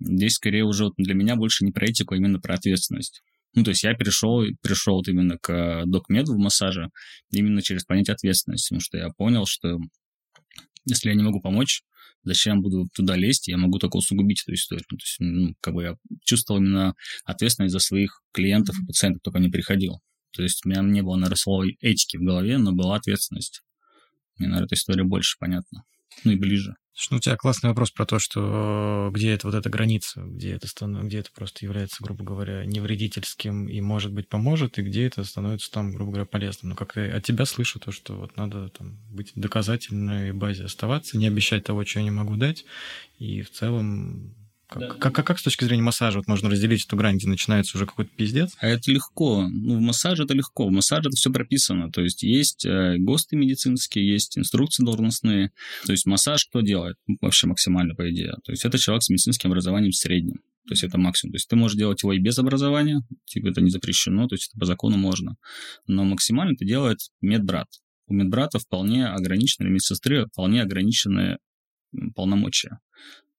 [0.00, 3.22] здесь скорее уже вот для меня больше не про этику, а именно про ответственность.
[3.54, 6.90] Ну, то есть я перешел, пришел вот именно к докмеду в массаже
[7.30, 9.78] именно через понятие ответственности, потому что я понял, что
[10.84, 11.82] если я не могу помочь,
[12.28, 14.84] зачем я буду туда лезть, я могу только усугубить эту историю.
[14.90, 19.22] Ну, то есть, ну, как бы я чувствовал именно ответственность за своих клиентов и пациентов,
[19.22, 20.00] кто ко мне приходил.
[20.32, 23.62] То есть у меня не было, наверное, слова этики в голове, но была ответственность.
[24.36, 25.84] Мне, наверное, эта история больше понятна.
[26.24, 26.76] Ну и ближе.
[27.00, 30.54] Слушай, ну, у тебя классный вопрос про то, что где это вот эта граница, где
[30.54, 31.04] это, станов...
[31.04, 35.70] где это просто является, грубо говоря, невредительским и, может быть, поможет, и где это становится
[35.70, 36.70] там, грубо говоря, полезным.
[36.70, 41.18] Но как я от тебя слышу то, что вот надо там быть доказательной базе оставаться,
[41.18, 42.64] не обещать того, чего я не могу дать,
[43.20, 44.34] и в целом
[44.68, 44.88] как, Да.
[44.88, 47.86] как, как, как с точки зрения массажа вот можно разделить эту грань, где начинается уже
[47.86, 48.54] какой-то пиздец?
[48.60, 49.48] А это легко.
[49.48, 50.66] Ну, в массаже это легко.
[50.66, 51.90] В массаже это все прописано.
[51.90, 55.52] То есть есть э, ГОСТы медицинские, есть инструкции должностные.
[55.86, 56.96] То есть массаж кто делает?
[57.20, 58.34] Вообще максимально, по идее.
[58.44, 60.40] То есть это человек с медицинским образованием средним.
[60.66, 61.32] То есть это максимум.
[61.32, 64.50] То есть ты можешь делать его и без образования, типа это не запрещено, то есть
[64.50, 65.36] это по закону можно.
[65.86, 67.68] Но максимально это делает медбрат.
[68.06, 71.38] У медбрата вполне ограниченные, медсестры вполне ограниченные
[72.14, 72.80] полномочия.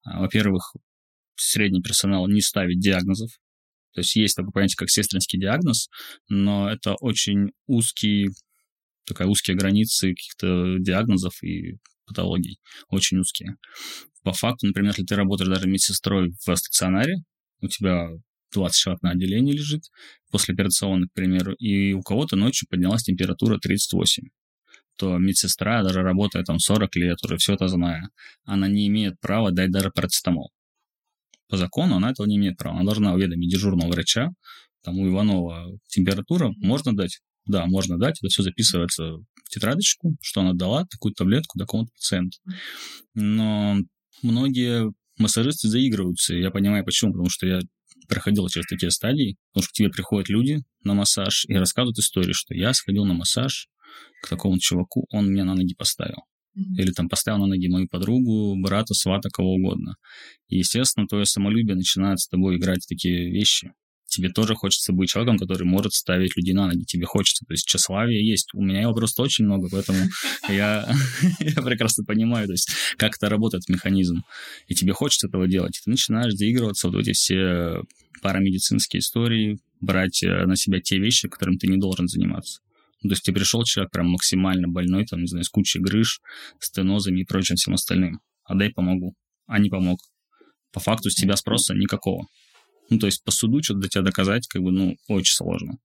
[0.02, 0.74] А, Во-первых,
[1.40, 3.30] средний персонал не ставит диагнозов.
[3.92, 5.88] То есть есть такое понятие, как сестринский диагноз,
[6.28, 8.28] но это очень узкий,
[9.04, 13.56] такая узкие границы каких-то диагнозов и патологий, очень узкие.
[14.22, 17.16] По факту, например, если ты работаешь даже медсестрой в стационаре,
[17.62, 18.10] у тебя
[18.52, 19.82] 20 человек на отделении лежит,
[20.30, 24.24] после операционной, к примеру, и у кого-то ночью поднялась температура 38
[25.00, 28.10] то медсестра, даже работая там 40 лет, уже все это зная,
[28.44, 30.52] она не имеет права дать даже парацетамол.
[31.50, 32.76] По закону она этого не имеет права.
[32.76, 34.30] Она должна уведомить дежурного врача,
[34.82, 37.20] там у Иванова температура, можно дать?
[37.46, 42.38] Да, можно дать, это все записывается в тетрадочку, что она дала такую таблетку такому-то пациенту.
[43.14, 43.76] Но
[44.22, 47.60] многие массажисты заигрываются, я понимаю почему, потому что я
[48.08, 52.34] проходил через такие стадии, потому что к тебе приходят люди на массаж и рассказывают историю,
[52.34, 53.68] что я сходил на массаж
[54.22, 56.22] к такому чуваку, он меня на ноги поставил.
[56.54, 59.96] Или там поставил на ноги мою подругу, брата, свата, кого угодно.
[60.48, 63.72] И, естественно, твое самолюбие начинает с тобой играть в такие вещи.
[64.10, 66.82] Тебе тоже хочется быть человеком, который может ставить людей на ноги.
[66.82, 67.44] Тебе хочется.
[67.46, 68.48] То есть тщеславие есть.
[68.54, 69.98] У меня его просто очень много, поэтому
[70.48, 70.92] я,
[71.38, 74.24] я прекрасно понимаю, то есть как это работает механизм.
[74.66, 75.78] И тебе хочется этого делать.
[75.78, 77.82] И ты начинаешь заигрываться вот эти все
[78.20, 82.60] парамедицинские истории, брать э, на себя те вещи, которым ты не должен заниматься.
[83.02, 86.20] Ну, то есть тебе пришел человек прям максимально больной, там, не знаю, с кучей грыж,
[86.58, 88.20] стенозами и прочим всем остальным.
[88.44, 89.14] А дай помогу.
[89.46, 90.00] А не помог.
[90.72, 92.26] По факту с тебя спроса никакого.
[92.90, 95.78] Ну, то есть по суду что-то до тебя доказать, как бы, ну, очень сложно.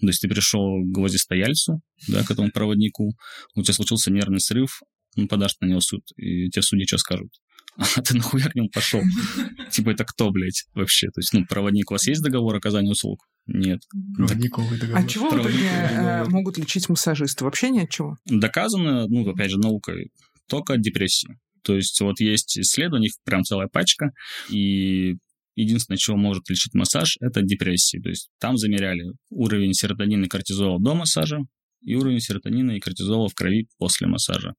[0.00, 3.14] То есть ты пришел к гвоздистояльцу, да, к этому проводнику,
[3.54, 4.80] у тебя случился нервный срыв,
[5.16, 7.30] ну, подашь на него суд, и тебе судьи что скажут?
[7.76, 9.00] А ты нахуя к нему пошел?
[9.70, 11.08] Типа, это кто, блядь, вообще?
[11.08, 13.26] То есть, ну, проводник, у вас есть договор оказания услуг?
[13.46, 13.80] Нет.
[14.16, 15.02] Проводниковый договор.
[15.02, 17.44] От чего в итоге э, могут лечить массажисты?
[17.44, 18.16] Вообще ни от чего.
[18.26, 20.10] Доказано, ну, опять же, наукой,
[20.48, 21.38] только от депрессии.
[21.62, 24.10] То есть вот есть исследования, их прям целая пачка,
[24.50, 25.16] и
[25.54, 28.00] единственное, чего может лечить массаж, это депрессия.
[28.00, 31.38] То есть там замеряли уровень серотонина и кортизола до массажа,
[31.82, 34.54] и уровень серотонина и кортизола в крови после массажа.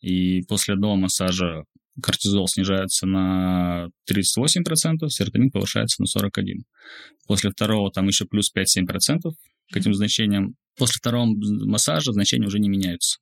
[0.00, 1.64] И после одного массажа
[2.02, 6.28] кортизол снижается на 38%, серотонин повышается на 41%.
[7.26, 9.32] После второго там еще плюс 5-7%
[9.72, 10.54] к этим значениям.
[10.76, 11.28] После второго
[11.66, 13.18] массажа значения уже не меняются.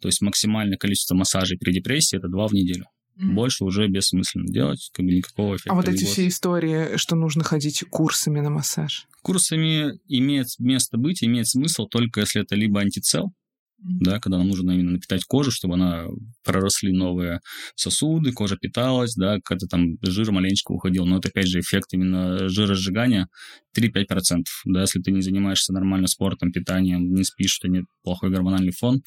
[0.00, 2.86] То есть максимальное количество массажей при депрессии это 2 в неделю.
[3.16, 7.42] Больше уже бессмысленно делать, как бы никакого эффекта А вот эти все истории, что нужно
[7.42, 9.08] ходить курсами на массаж.
[9.22, 13.32] Курсами имеет место быть, имеет смысл только если это либо антицел,
[13.78, 16.06] да, когда нам нужно именно напитать кожу, чтобы она
[16.44, 17.40] проросли новые
[17.76, 21.06] сосуды, кожа питалась, да, когда там жир маленечко уходил.
[21.06, 23.28] Но это, опять же, эффект именно жиросжигания
[23.76, 24.42] 3-5%.
[24.66, 29.02] Да, если ты не занимаешься нормально спортом, питанием, не спишь, что нет плохой гормональный фон,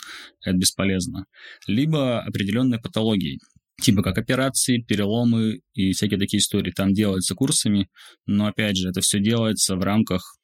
[0.45, 1.25] это бесполезно.
[1.67, 3.39] Либо определенные патологии,
[3.81, 6.71] типа как операции, переломы и всякие такие истории.
[6.71, 7.89] Там делаются курсами,
[8.25, 10.37] но, опять же, это все делается в рамках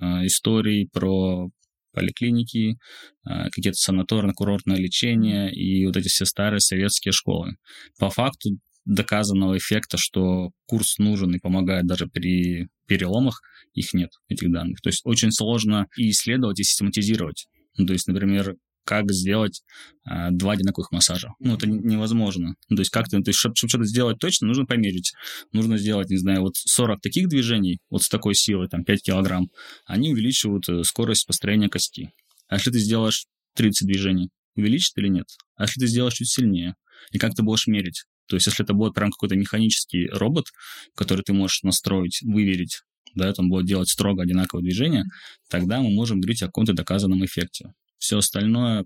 [0.00, 1.50] э, историй про
[1.92, 2.78] поликлиники,
[3.24, 7.56] а, какие-то санаторно-курортное лечение и вот эти все старые советские школы.
[7.98, 13.40] По факту доказанного эффекта, что курс нужен и помогает даже при переломах,
[13.74, 14.80] их нет, этих данных.
[14.82, 17.46] То есть очень сложно и исследовать, и систематизировать.
[17.78, 19.62] Ну, то есть, например, как сделать
[20.08, 21.32] э, два одинаковых массажа.
[21.38, 22.54] Ну, это невозможно.
[22.68, 25.12] Ну, то есть как-то, то есть, чтобы, чтобы что-то сделать точно, нужно померить.
[25.52, 29.48] Нужно сделать, не знаю, вот 40 таких движений, вот с такой силой, там, 5 килограмм,
[29.86, 32.10] они увеличивают э, скорость построения кости.
[32.48, 35.26] А если ты сделаешь 30 движений, увеличит или нет?
[35.56, 36.74] А если ты сделаешь чуть сильнее?
[37.10, 38.04] И как ты будешь мерить?
[38.28, 40.46] То есть, если это будет прям какой-то механический робот,
[40.94, 42.82] который ты можешь настроить, выверить,
[43.14, 45.04] да, он будет делать строго одинаковое движение,
[45.48, 47.72] тогда мы можем говорить о каком-то доказанном эффекте.
[48.02, 48.84] Все остальное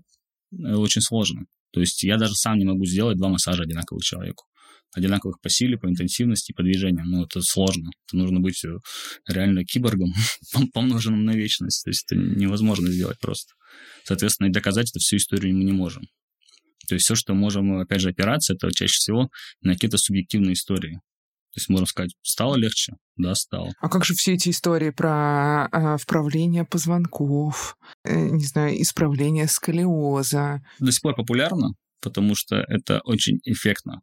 [0.51, 1.45] э, очень сложно.
[1.73, 4.45] То есть я даже сам не могу сделать два массажа одинаковых человеку.
[4.93, 7.09] Одинаковых по силе, по интенсивности, по движениям.
[7.09, 7.89] Ну, это сложно.
[8.07, 8.77] Это нужно быть э,
[9.27, 10.13] реально киборгом,
[10.73, 11.83] помноженным на вечность.
[11.83, 13.55] То есть это невозможно сделать просто.
[14.03, 16.03] Соответственно, и доказать это всю историю мы не можем.
[16.87, 19.29] То есть все, что можем, опять же, опираться, это чаще всего
[19.61, 21.01] на какие-то субъективные истории.
[21.57, 22.93] То есть можно сказать, стало легче?
[23.15, 23.73] Да, стало.
[23.81, 30.61] А как же все эти истории про э, вправление позвонков, э, не знаю, исправление сколиоза?
[30.77, 34.01] До сих пор популярно, потому что это очень эффектно.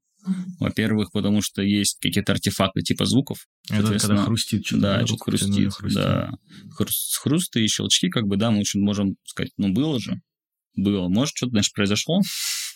[0.59, 3.47] Во-первых, потому что есть какие-то артефакты типа звуков.
[3.71, 4.83] Это когда хрустит что-то.
[4.83, 6.03] Да, что-то хрустит, хрустит.
[6.03, 6.31] Да.
[6.73, 10.21] Хруст, хрусты и щелчки, как бы, да, мы очень можем сказать, ну, было же,
[10.75, 11.07] было.
[11.07, 12.21] Может, что-то, значит, произошло?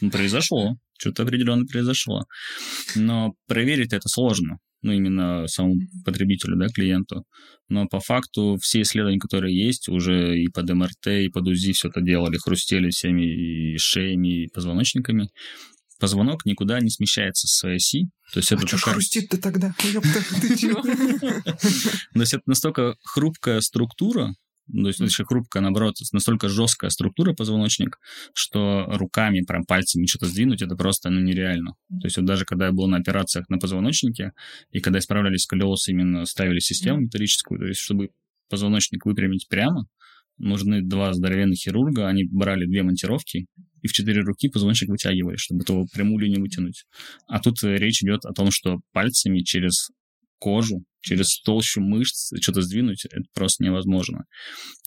[0.00, 0.76] Ну, произошло.
[1.00, 2.26] Что-то определенно произошло.
[2.94, 7.24] Но проверить это сложно ну, именно самому потребителю, да, клиенту.
[7.68, 11.88] Но по факту все исследования, которые есть, уже и под МРТ, и под УЗИ все
[11.88, 15.28] это делали, хрустели всеми и шеями, и позвоночниками.
[16.00, 18.04] Позвонок никуда не смещается с своей оси.
[18.32, 18.94] То есть а это что такая...
[18.94, 19.74] хрустит-то тогда?
[19.78, 20.80] Ты чего?
[22.14, 24.34] То есть это настолько хрупкая структура,
[24.70, 27.98] то есть очень хрупкая, наоборот, настолько жесткая структура позвоночник,
[28.34, 31.72] что руками, прям пальцами что-то сдвинуть, это просто ну, нереально.
[31.88, 34.32] То есть вот даже когда я был на операциях на позвоночнике,
[34.70, 38.10] и когда исправляли сколиоз, именно ставили систему металлическую, то есть чтобы
[38.50, 39.86] позвоночник выпрямить прямо,
[40.38, 43.46] нужны два здоровенных хирурга, они брали две монтировки,
[43.82, 46.84] и в четыре руки позвоночник вытягивали, чтобы эту прямую линию вытянуть.
[47.26, 49.90] А тут речь идет о том, что пальцами через
[50.38, 54.24] кожу, через толщу мышц что-то сдвинуть, это просто невозможно.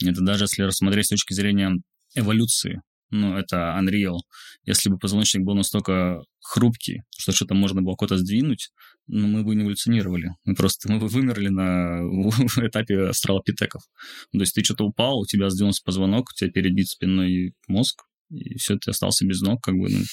[0.03, 1.71] Это даже если рассмотреть с точки зрения
[2.15, 2.81] эволюции,
[3.11, 4.19] ну, это Unreal.
[4.65, 8.69] Если бы позвоночник был настолько хрупкий, что что-то можно было куда-то сдвинуть,
[9.07, 10.29] ну, мы бы не эволюционировали.
[10.45, 11.99] Мы просто мы бы вымерли на
[12.67, 13.81] этапе астралопитеков.
[14.31, 18.57] То есть ты что-то упал, у тебя сдвинулся позвонок, у тебя перебит спинной мозг, и
[18.57, 20.03] все, ты остался без ног, как бы, ну,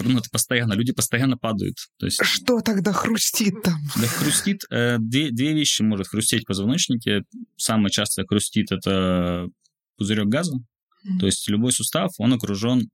[0.00, 1.76] ну, это постоянно, люди постоянно падают.
[1.98, 3.80] То есть, Что тогда хрустит там?
[3.96, 7.22] Да, хрустит, э, две, две вещи может хрустеть в позвоночнике.
[7.56, 9.48] Самое частое хрустит это
[9.96, 11.18] пузырек газа, mm-hmm.
[11.18, 12.88] то есть любой сустав, он окружен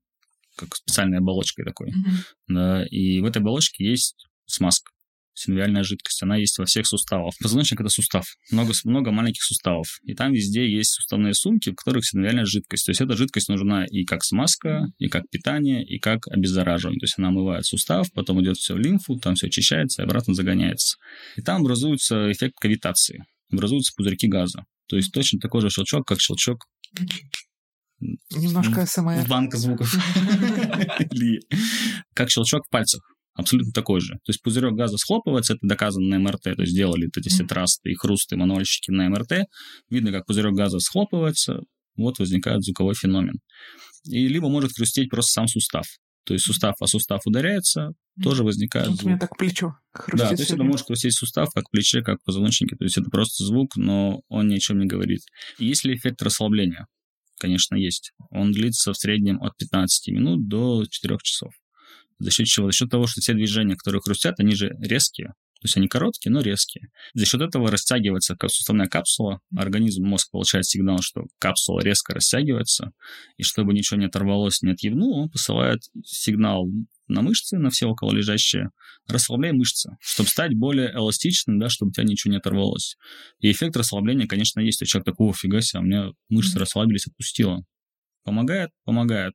[0.55, 1.89] как специальной оболочкой такой.
[1.89, 2.15] Mm-hmm.
[2.49, 4.91] Да, и в этой оболочке есть смазка
[5.39, 7.33] синовиальная жидкость, она есть во всех суставах.
[7.41, 9.87] Позвоночник– это сустав, много, много маленьких суставов.
[10.03, 12.85] И там везде есть суставные сумки, в которых синовиальная жидкость.
[12.85, 16.99] То есть эта жидкость нужна и как смазка, и как питание, и как обеззараживание.
[16.99, 20.33] То есть она омывает сустав, потом идет все в лимфу, там все очищается и обратно
[20.33, 20.97] загоняется.
[21.35, 24.65] И там образуется эффект кавитации, образуются пузырьки газа.
[24.87, 26.65] То есть точно такой же щелчок, как щелчок
[28.31, 29.27] Немножко СМР.
[29.27, 29.93] Банка звуков.
[32.13, 33.01] Как щелчок в пальцах
[33.39, 34.13] абсолютно такой же.
[34.13, 37.45] То есть пузырек газа схлопывается, это доказано на МРТ, то есть делали вот эти все
[37.45, 39.45] трасты и хрусты, мануальщики на МРТ,
[39.89, 41.61] видно, как пузырек газа схлопывается,
[41.95, 43.39] вот возникает звуковой феномен.
[44.05, 45.85] И либо может хрустеть просто сам сустав.
[46.25, 49.03] То есть сустав, а сустав ударяется, тоже возникает звук.
[49.03, 50.29] У меня так плечо хрустит.
[50.29, 52.75] Да, то есть это может хрустеть сустав, как в плече, как в позвоночнике.
[52.75, 55.21] То есть это просто звук, но он ни о чем не говорит.
[55.57, 56.85] И есть ли эффект расслабления?
[57.39, 58.11] Конечно, есть.
[58.29, 61.51] Он длится в среднем от 15 минут до 4 часов.
[62.19, 62.67] За счет чего?
[62.67, 65.33] За счет того, что все движения, которые хрустят, они же резкие.
[65.61, 66.87] То есть они короткие, но резкие.
[67.13, 69.41] За счет этого растягивается суставная капсула.
[69.57, 72.91] Организм, мозг получает сигнал, что капсула резко растягивается.
[73.35, 76.69] И чтобы ничего не оторвалось, не отъевнуло, он посылает сигнал
[77.09, 78.69] на мышцы, на все около лежащие,
[79.07, 82.95] расслабляй мышцы, чтобы стать более эластичным, да, чтобы у тебя ничего не оторвалось.
[83.39, 84.81] И эффект расслабления, конечно, есть.
[84.81, 87.65] У человек такого фига себе, у меня мышцы расслабились, отпустило.
[88.29, 88.69] Помогает?
[88.85, 89.33] Помогает.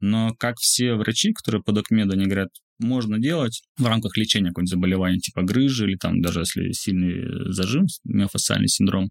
[0.00, 4.70] Но как все врачи, которые по докмеду, они говорят, можно делать в рамках лечения какого-нибудь
[4.70, 9.10] заболевания типа грыжи или там даже если сильный зажим, миофасциальный синдром,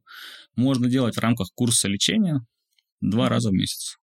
[0.55, 2.43] можно делать в рамках курса лечения
[3.01, 3.98] два раза в месяц.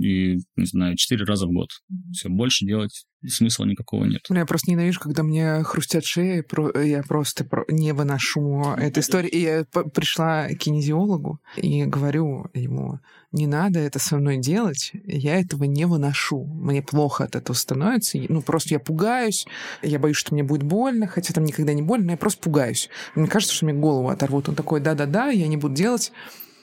[0.00, 1.68] И, не знаю, четыре раза в год.
[2.12, 4.22] Все, больше делать смысла никакого нет.
[4.28, 6.44] Я просто ненавижу, когда мне хрустят шеи,
[6.84, 9.30] я просто не выношу эту историю.
[9.30, 12.98] И я пришла к кинезиологу и говорю ему,
[13.30, 16.44] не надо это со мной делать, я этого не выношу.
[16.44, 18.18] Мне плохо от этого становится.
[18.28, 19.46] Ну, просто я пугаюсь,
[19.82, 22.90] я боюсь, что мне будет больно, хотя там никогда не больно, я просто пугаюсь.
[23.14, 24.48] Мне кажется, что мне голову оторвут.
[24.48, 26.12] Он такой, да-да-да, я не буду делать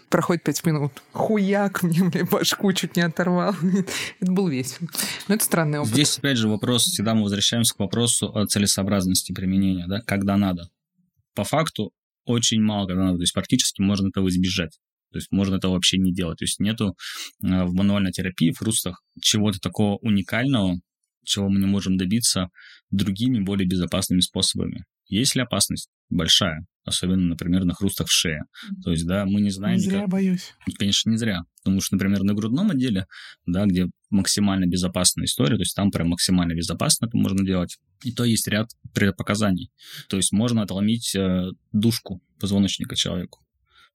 [0.09, 0.91] проходит пять минут.
[1.13, 3.55] Хуяк мне, мне башку чуть не оторвал.
[4.19, 4.87] это был весело.
[5.27, 5.93] Но это странный опыт.
[5.93, 10.69] Здесь, опять же, вопрос, всегда мы возвращаемся к вопросу о целесообразности применения, да, когда надо.
[11.35, 11.91] По факту
[12.25, 14.77] очень мало когда надо, то есть практически можно этого избежать.
[15.11, 16.37] То есть можно этого вообще не делать.
[16.37, 16.95] То есть нету
[17.43, 20.79] э, в мануальной терапии, в рустах чего-то такого уникального,
[21.23, 22.49] чего мы не можем добиться
[22.91, 24.85] другими, более безопасными способами.
[25.07, 25.89] Есть ли опасность?
[26.09, 28.43] Большая особенно, например, на хрустах в шее.
[28.83, 29.77] То есть, да, мы не знаем...
[29.77, 30.09] Не зря никак...
[30.09, 30.53] боюсь.
[30.77, 31.43] Конечно, не зря.
[31.63, 33.07] Потому что, например, на грудном отделе,
[33.45, 38.11] да, где максимально безопасная история, то есть там прям максимально безопасно это можно делать, и
[38.11, 39.71] то есть ряд предпоказаний.
[40.07, 43.45] То есть можно отломить э, душку позвоночника человеку.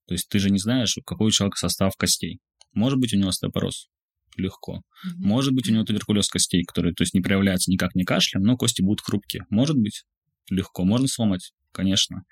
[0.07, 2.39] То есть ты же не знаешь, какой у человека состав костей.
[2.73, 3.89] Может быть, у него остеопороз.
[4.37, 4.77] Легко.
[4.77, 5.11] Mm-hmm.
[5.17, 8.57] Может быть, у него туберкулез костей, который, то есть, не проявляется никак не кашлем, но
[8.57, 9.45] кости будут хрупкие.
[9.49, 10.03] Может быть,
[10.49, 10.83] легко.
[10.83, 12.23] Можно сломать конечно.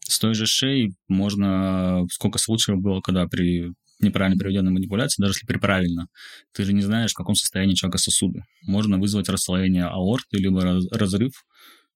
[0.00, 2.04] С той же шеей можно...
[2.10, 6.08] Сколько случаев было, когда при неправильно проведенной манипуляции, даже если при правильно,
[6.52, 8.42] ты же не знаешь, в каком состоянии человека сосуды.
[8.62, 11.32] Можно вызвать расслоение аорты, либо разрыв,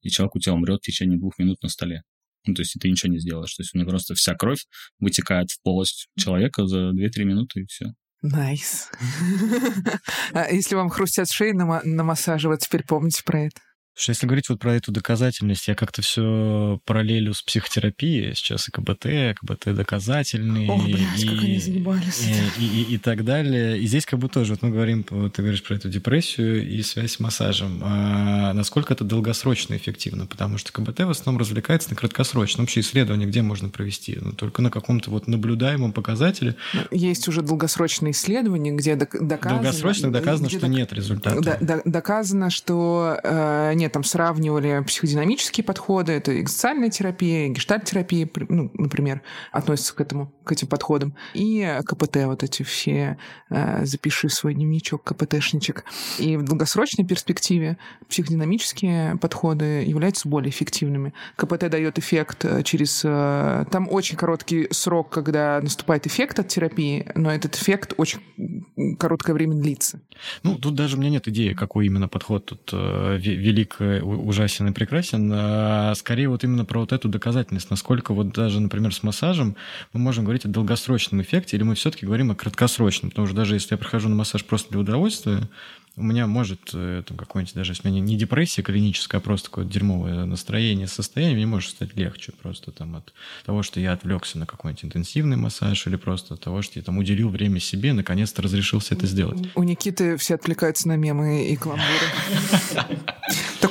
[0.03, 2.03] и человек у тебя умрет в течение двух минут на столе.
[2.46, 3.55] Ну, то есть ты ничего не сделаешь.
[3.55, 4.64] То есть у него просто вся кровь
[4.98, 7.92] вытекает в полость человека за 2-3 минуты, и все.
[8.22, 8.90] Nice.
[9.01, 9.98] Nice.
[10.32, 13.61] а если вам хрустят шеи на, массаже, вот теперь помните про это?
[13.97, 18.70] Что если говорить вот про эту доказательность, я как-то все параллелю с психотерапией, сейчас и
[18.70, 23.78] КБТ, КБТ доказательный, О, блядь, и, как они и, и, и, и так далее.
[23.78, 26.82] И здесь как бы тоже, вот мы говорим, вот ты говоришь про эту депрессию и
[26.82, 27.80] связь с массажем.
[27.82, 30.26] А насколько это долгосрочно эффективно?
[30.26, 32.64] Потому что КБТ в основном развлекается на краткосрочном.
[32.64, 34.16] Вообще исследование где можно провести?
[34.20, 36.57] Ну, только на каком-то вот наблюдаемом показателе.
[36.91, 39.62] Есть уже долгосрочные исследования, где доказано...
[39.62, 40.70] Долгосрочно доказано, что док...
[40.70, 41.59] нет результата.
[41.61, 43.18] Да, доказано, что
[43.81, 50.53] нет там сравнивали психодинамические подходы, это экзоциальная терапия, гештальт-терапия, ну, например, относятся к этому, к
[50.53, 53.16] этим подходам, и КПТ, вот эти все,
[53.51, 55.85] э, запиши свой дневничок, КПТшничек.
[56.18, 57.78] И в долгосрочной перспективе
[58.09, 61.14] психодинамические подходы являются более эффективными.
[61.37, 63.03] КПТ дает эффект э, через...
[63.05, 68.20] Э, там очень короткий срок, когда наступает эффект от терапии, но этот эффект очень
[68.99, 70.01] короткое время длится.
[70.43, 72.72] Ну, тут даже у меня нет идеи, какой именно подход тут
[73.78, 78.60] велик ужасен и прекрасен, а скорее вот именно про вот эту доказательность, насколько вот даже,
[78.60, 79.56] например, с массажем
[79.92, 83.54] мы можем говорить о долгосрочном эффекте, или мы все-таки говорим о краткосрочном, потому что даже
[83.54, 85.48] если я прохожу на массаж просто для удовольствия,
[85.96, 89.50] у меня может э, там какой-нибудь, даже если у меня не депрессия клиническая, а просто
[89.50, 93.12] такое дерьмовое настроение, состояние, мне может стать легче просто там от
[93.44, 96.98] того, что я отвлекся на какой-нибудь интенсивный массаж или просто от того, что я там
[96.98, 99.50] уделил время себе, наконец-то разрешился это сделать.
[99.54, 101.86] У Никиты все отвлекаются на мемы и каламбуры.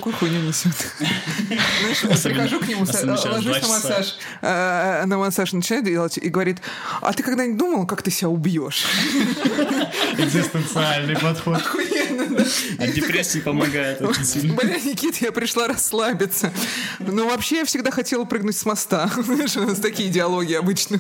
[0.10, 0.74] Такую хуйню несет.
[2.02, 6.58] Знаешь, прихожу к нему, ложусь на массаж, а, на массаж начинает делать и говорит,
[7.02, 8.86] а ты когда-нибудь думал, как ты себя убьешь?
[10.18, 11.58] Экзистенциальный подход.
[11.58, 12.44] Охуенно,
[12.80, 14.56] От депрессии помогает очень сильно.
[14.56, 16.52] Бля, Никит, я пришла расслабиться.
[17.00, 19.10] Но вообще я всегда хотела прыгнуть с моста.
[19.18, 20.98] Знаешь, у нас такие диалоги обычно.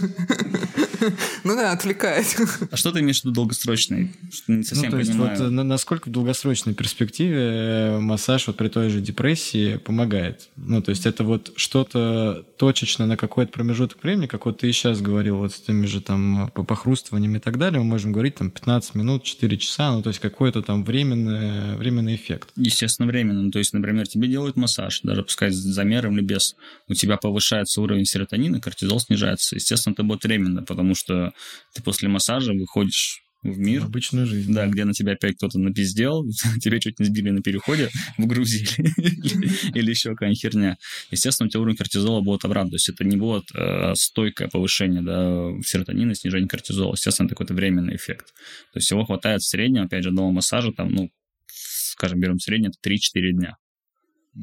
[1.43, 2.25] Ну да, отвлекает.
[2.71, 4.11] А что ты имеешь в виду долгосрочный?
[4.47, 5.37] Не совсем ну, то есть понимаю.
[5.37, 10.49] вот насколько в долгосрочной перспективе э, массаж вот при той же депрессии помогает?
[10.55, 14.71] Ну, то есть это вот что-то точечно на какой-то промежуток времени, как вот ты и
[14.71, 18.51] сейчас говорил, вот с теми же там похрустываниями и так далее, мы можем говорить там
[18.51, 22.49] 15 минут, 4 часа, ну, то есть какое-то там временный, временный эффект.
[22.55, 23.41] Естественно, временно.
[23.41, 26.55] Ну, то есть, например, тебе делают массаж, даже пускай с замером или без,
[26.87, 29.55] у тебя повышается уровень серотонина, кортизол снижается.
[29.55, 31.33] Естественно, это будет временно, потому что
[31.73, 33.81] ты после массажа выходишь в мир.
[33.81, 34.53] В обычную жизнь.
[34.53, 36.25] Да, где на тебя опять кто-то напиздел,
[36.61, 38.67] тебя чуть не сбили на переходе в Грузии
[39.75, 40.77] или еще какая-нибудь херня.
[41.11, 42.71] Естественно, у тебя уровень кортизола будет обратно.
[42.71, 46.93] То есть это не будет э, стойкое повышение да, серотонина, снижение кортизола.
[46.93, 48.27] Естественно, это какой-то временный эффект.
[48.73, 51.09] То есть всего хватает в среднем, опять же, одного массажа, там, ну,
[51.47, 53.57] скажем, берем среднее, это 3-4 дня.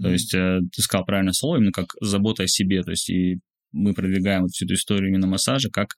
[0.03, 2.83] То есть э, ты сказал правильное слово, именно как забота о себе.
[2.83, 3.39] То есть и
[3.77, 5.89] мы продвигаем вот всю эту историю именно массажа как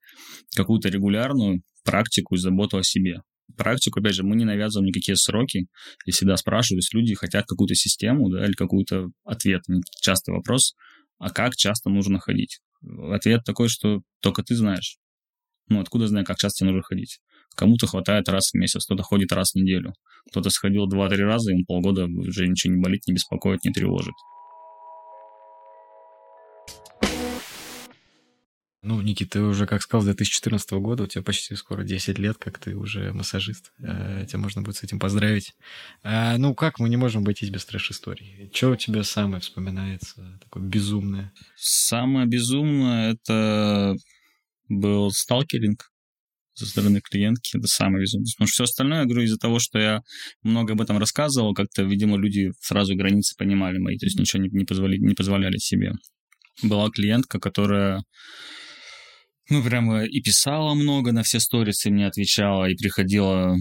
[0.55, 3.22] какую-то регулярную практику и заботу о себе.
[3.57, 5.66] Практику, опять же, мы не навязываем никакие сроки,
[6.05, 9.62] и всегда спрашиваю, если люди хотят какую-то систему, да, или какой-то ответ,
[10.01, 10.74] частый вопрос,
[11.18, 12.61] а как часто нужно ходить?
[13.11, 14.99] Ответ такой, что только ты знаешь.
[15.68, 17.20] Ну, откуда знаю, как часто тебе нужно ходить?
[17.57, 19.95] Кому-то хватает раз в месяц, кто-то ходит раз в неделю.
[20.31, 24.14] Кто-то сходил два-три раза, ему полгода уже ничего не болит, не беспокоит, не тревожит.
[28.83, 32.39] Ну, Никита, ты уже, как сказал, с 2014 года, у тебя почти скоро 10 лет,
[32.39, 33.72] как ты уже массажист.
[33.81, 35.55] Э, тебя можно будет с этим поздравить.
[36.05, 38.49] А, ну, как мы не можем обойтись без трэш-истории?
[38.55, 41.33] Что у тебя самое вспоминается, такое безумное?
[41.57, 43.97] Самое безумное— это
[44.68, 45.91] был сталкеринг
[46.55, 47.57] со стороны клиентки.
[47.57, 48.31] Это самое безумное.
[48.33, 50.03] Потому что все остальное, я говорю, из-за того, что я
[50.43, 54.51] много об этом рассказывал, как-то, видимо, люди сразу границы понимали мои, то есть ничего не,
[54.51, 55.93] не, позволи, не позволяли себе.
[56.62, 58.03] Была клиентка, которая
[59.51, 63.57] ну, прямо и писала много на все сторисы, мне отвечала, и приходила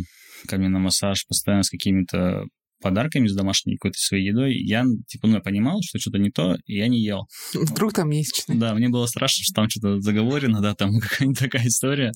[0.47, 2.45] ко мне на массаж постоянно с какими-то
[2.81, 4.55] подарками, с домашней какой-то своей едой.
[4.55, 7.27] Я, типа, ну, я понимал, что что-то не то, и я не ел.
[7.53, 8.55] Вдруг там месячный.
[8.55, 12.11] Да, мне было страшно, что там что-то заговорено, да, там какая-нибудь такая история.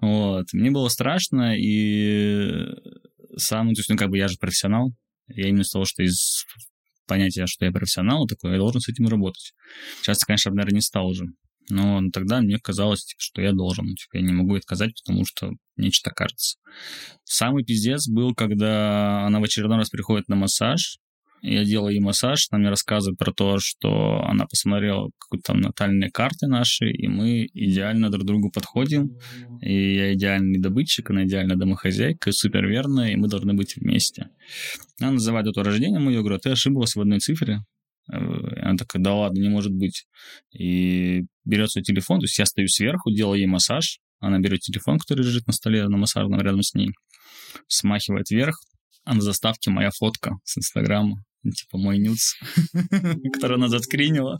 [0.00, 0.46] Вот.
[0.52, 2.66] Мне было страшно, и
[3.36, 4.92] сам, то есть, ну, как бы я же профессионал,
[5.28, 6.44] я именно с того, что из
[7.06, 9.52] понятия, что я профессионал такой, я должен с этим работать.
[10.00, 11.24] Сейчас, конечно, наверное, не стал уже.
[11.70, 13.94] Но тогда мне казалось, что я должен.
[13.94, 16.58] Типа, я не могу отказать, потому что мне что-то кажется.
[17.24, 20.98] Самый пиздец был, когда она в очередной раз приходит на массаж,
[21.46, 26.10] я делаю ей массаж, она мне рассказывает про то, что она посмотрела какие-то там натальные
[26.10, 29.18] карты наши, и мы идеально друг другу подходим.
[29.60, 34.30] И я идеальный добытчик, она идеальная домохозяйка, супер верная, и мы должны быть вместе.
[34.98, 37.60] Она называет это рождение я говорю, «А ты ошиблась в одной цифре,
[38.08, 40.06] она такая, да ладно, не может быть.
[40.52, 44.98] И берет свой телефон, то есть я стою сверху, делаю ей массаж, она берет телефон,
[44.98, 46.90] который лежит на столе на массажном рядом с ней,
[47.68, 48.56] смахивает вверх,
[49.04, 52.34] а на заставке моя фотка с Инстаграма типа мой нюц,
[53.32, 54.38] который она заскринила.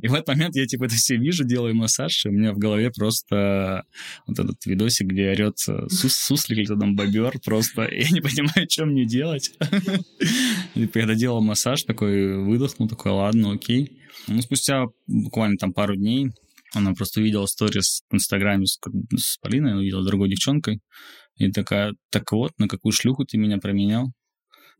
[0.00, 2.58] и в этот момент я типа это все вижу, делаю массаж, и у меня в
[2.58, 3.84] голове просто
[4.26, 8.86] вот этот видосик, где орет сус суслик или там бобер, просто я не понимаю, что
[8.86, 9.52] мне делать.
[10.74, 13.98] типа я доделал массаж, такой выдохнул, такой, ладно, окей.
[14.28, 16.30] Ну, спустя буквально там пару дней
[16.72, 18.78] она просто увидела сторис в Инстаграме с,
[19.16, 20.80] с Полиной, увидела другой девчонкой,
[21.36, 24.12] и такая, так вот, на какую шлюху ты меня променял?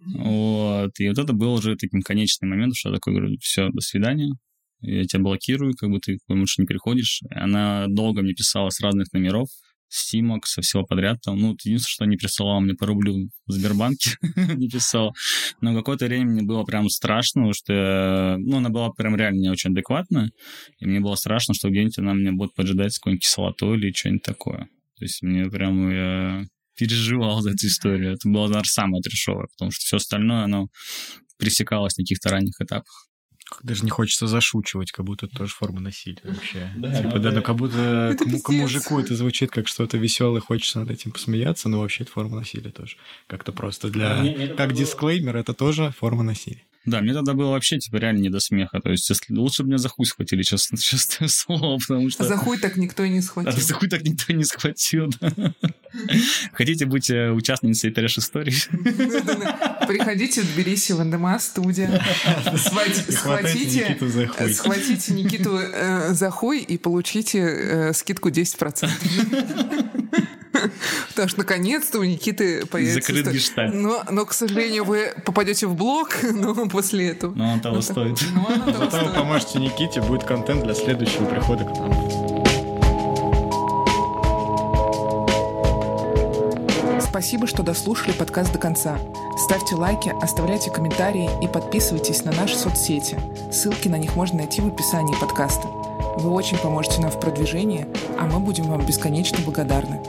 [0.07, 0.98] Вот.
[0.98, 4.32] И вот это был уже таким конечным моментом, что я такой говорю, все, до свидания,
[4.80, 7.22] я тебя блокирую, как бы ты лучше не переходишь.
[7.30, 9.48] Она долго мне писала с разных номеров,
[9.92, 11.20] Симок, со всего подряд.
[11.20, 14.11] Там, ну, единственное, что не присылала мне по рублю в Сбербанке,
[14.57, 15.14] не писал.
[15.61, 19.72] Но какое-то время мне было прям страшно, что, ну, она была прям реально не очень
[19.72, 20.30] адекватная,
[20.78, 24.22] и мне было страшно, что где-нибудь она меня будет поджидать с какой-нибудь кислотой или что-нибудь
[24.22, 24.68] такое.
[24.96, 26.44] То есть мне прям я
[26.81, 28.14] переживал за эту историю.
[28.14, 30.68] Это было, наверное, самое трешовое, потому что все остальное, оно
[31.37, 33.07] пресекалось на каких-то ранних этапах.
[33.62, 36.72] Даже не хочется зашучивать, как будто это тоже форма насилия вообще.
[36.76, 40.78] Да, типа, да, ну как будто к, к мужику это звучит как что-то веселое, хочется
[40.81, 42.97] над этим посмеяться, но вообще это форма насилия тоже.
[43.26, 44.55] Как-то просто для...
[44.57, 46.64] Как дисклеймер, это тоже форма насилия.
[46.87, 48.81] Да, мне тогда было вообще, типа, реально не до смеха.
[48.81, 49.35] То есть, если...
[49.35, 52.24] лучше бы меня за хуй схватили, честно, честное слово, потому что...
[52.24, 53.53] За хуй так никто и не схватил.
[53.53, 55.55] А за хуй так никто не схватил, да.
[56.53, 58.55] Хотите быть э, участницей трэш истории?
[59.87, 62.03] Приходите в Тбилиси в НДМА студия.
[62.57, 68.89] Схватите, схватите Никиту э, за хуй и получите э, скидку 10%.
[71.08, 73.12] Потому что наконец-то у Никиты появится...
[73.12, 73.74] Закрыт гештальт.
[73.74, 77.34] Но, но, к сожалению, вы попадете в блог, но после этого.
[77.34, 78.18] Но он того но стоит.
[78.34, 82.30] Но он того Зато вы поможете Никите, будет контент для следующего прихода к нам.
[87.11, 88.96] Спасибо, что дослушали подкаст до конца.
[89.36, 93.18] Ставьте лайки, оставляйте комментарии и подписывайтесь на наши соцсети.
[93.52, 95.66] Ссылки на них можно найти в описании подкаста.
[96.18, 97.86] Вы очень поможете нам в продвижении,
[98.18, 100.00] а мы будем вам бесконечно благодарны.